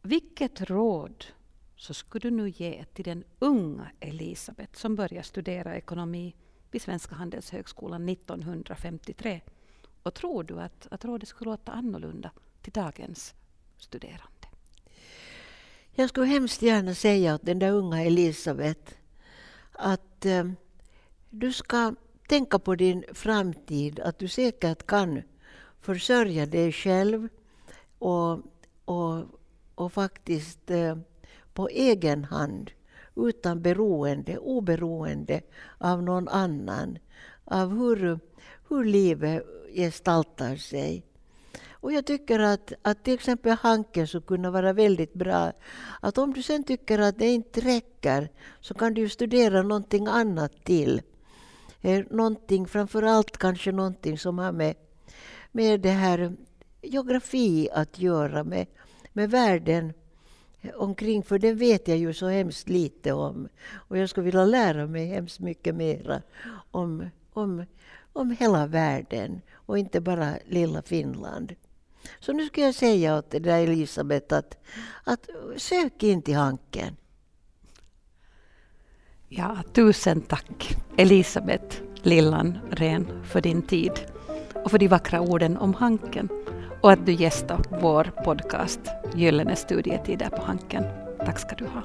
vilket 0.03 0.61
råd 0.61 1.25
så 1.77 1.95
skulle 1.95 2.31
du 2.31 2.37
nu 2.37 2.49
ge 2.49 2.85
till 2.85 3.05
den 3.05 3.25
unga 3.39 3.91
Elisabet 4.01 4.77
som 4.77 4.97
börjar 4.97 5.23
studera 5.23 5.77
ekonomi 5.77 6.35
vid 6.71 6.83
Svenska 6.83 7.15
Handelshögskolan 7.15 8.09
1953 8.09 9.41
Och 10.03 10.15
tror 10.15 10.45
du 10.45 10.61
att, 10.61 10.87
att 10.91 11.05
rådet 11.05 11.29
skulle 11.29 11.51
låta 11.51 11.73
annorlunda 11.73 12.31
till 12.61 12.73
dagens 12.73 13.35
studerande? 13.79 14.49
Jag 15.93 16.09
skulle 16.09 16.27
hemskt 16.27 16.63
gärna 16.63 16.95
säga 16.95 17.35
åt 17.35 17.47
den 17.47 17.59
där 17.59 17.71
unga 17.71 18.03
Elisabeth 18.03 18.95
att 19.73 20.27
eh, 20.27 20.45
du 21.31 21.53
ska 21.53 21.95
tänka 22.33 22.59
på 22.59 22.75
din 22.75 23.05
framtid, 23.13 24.01
att 24.01 24.19
du 24.19 24.29
säkert 24.29 24.87
kan 24.87 25.23
försörja 25.81 26.47
dig 26.47 26.73
själv 26.73 27.29
och, 27.99 28.39
och, 28.85 29.25
och 29.75 29.93
faktiskt 29.93 30.71
eh, 30.71 30.97
på 31.55 31.69
egen 31.69 32.25
hand 32.25 32.71
utan 33.17 33.63
beroende, 33.63 34.39
oberoende 34.39 35.41
av 35.79 36.03
någon 36.03 36.29
annan, 36.29 36.99
av 37.45 37.79
hur, 37.79 38.19
hur 38.69 38.85
livet 38.85 39.43
gestaltar 39.75 40.57
sig. 40.57 41.03
Och 41.71 41.93
jag 41.93 42.07
tycker 42.07 42.39
att, 42.39 42.73
att 42.83 43.05
till 43.05 43.15
exempel 43.15 43.57
Hanken 43.61 44.07
skulle 44.09 44.27
kunna 44.27 44.51
vara 44.51 44.73
väldigt 44.73 45.15
bra. 45.15 45.53
Att 46.01 46.19
om 46.19 46.33
du 46.33 46.43
sen 46.43 46.65
tycker 46.65 46.99
att 46.99 47.19
det 47.19 47.29
inte 47.29 47.61
räcker 47.61 48.29
så 48.61 48.75
kan 48.75 48.95
du 48.95 49.09
studera 49.09 49.63
någonting 49.63 50.07
annat 50.07 50.65
till. 50.65 51.03
Eh, 51.83 52.05
någonting, 52.11 52.67
framförallt 52.67 53.39
kanske 53.39 53.73
någonting 53.73 54.19
som 54.19 54.39
har 54.39 54.53
med, 54.53 54.75
med 55.53 55.81
det 55.81 55.91
här 55.91 56.37
geografi 56.83 57.69
att 57.73 57.99
göra, 57.99 58.45
med, 58.45 58.67
med 59.13 59.31
världen 59.31 59.93
omkring, 60.75 61.23
för 61.23 61.39
den 61.39 61.57
vet 61.57 61.89
jag 61.89 61.99
ju 61.99 62.15
så 62.15 62.29
hemskt 62.29 62.69
lite 62.69 63.13
om. 63.13 63.49
Och 63.73 63.99
jag 63.99 64.09
skulle 64.09 64.25
vilja 64.25 64.45
lära 64.45 64.87
mig 64.87 65.07
hemskt 65.07 65.41
mycket 65.41 65.75
mera 65.75 66.23
om, 66.71 67.11
om, 67.33 67.65
om 68.13 68.31
hela 68.31 68.67
världen 68.67 69.41
och 69.53 69.79
inte 69.79 70.01
bara 70.01 70.35
lilla 70.47 70.83
Finland. 70.83 71.55
Så 72.21 72.33
nu 72.33 72.47
ska 72.47 72.61
jag 72.61 72.75
säga 72.75 73.19
åt 73.19 73.31
dig 73.31 73.65
Elisabeth 73.65 74.35
att, 74.35 74.59
att 75.05 75.29
sök 75.57 76.03
in 76.03 76.23
till 76.23 76.35
Hanken. 76.35 76.97
Ja, 79.37 79.57
tusen 79.73 80.21
tack 80.21 80.77
Elisabeth 80.97 81.77
Lillan 82.03 82.59
Ren 82.71 83.07
för 83.25 83.41
din 83.41 83.63
tid 83.63 83.93
och 84.65 84.71
för 84.71 84.79
de 84.79 84.89
vackra 84.89 85.21
orden 85.21 85.57
om 85.57 85.75
Hanken 85.75 86.29
och 86.81 86.93
att 86.93 87.07
du 87.07 87.13
gästar 87.13 87.61
vår 87.81 88.05
podcast 88.25 88.81
Gyllene 89.15 89.57
studietider 89.57 90.29
på 90.29 90.43
Hanken. 90.43 90.85
Tack 91.19 91.39
ska 91.39 91.57
du 91.57 91.65
ha. 91.65 91.83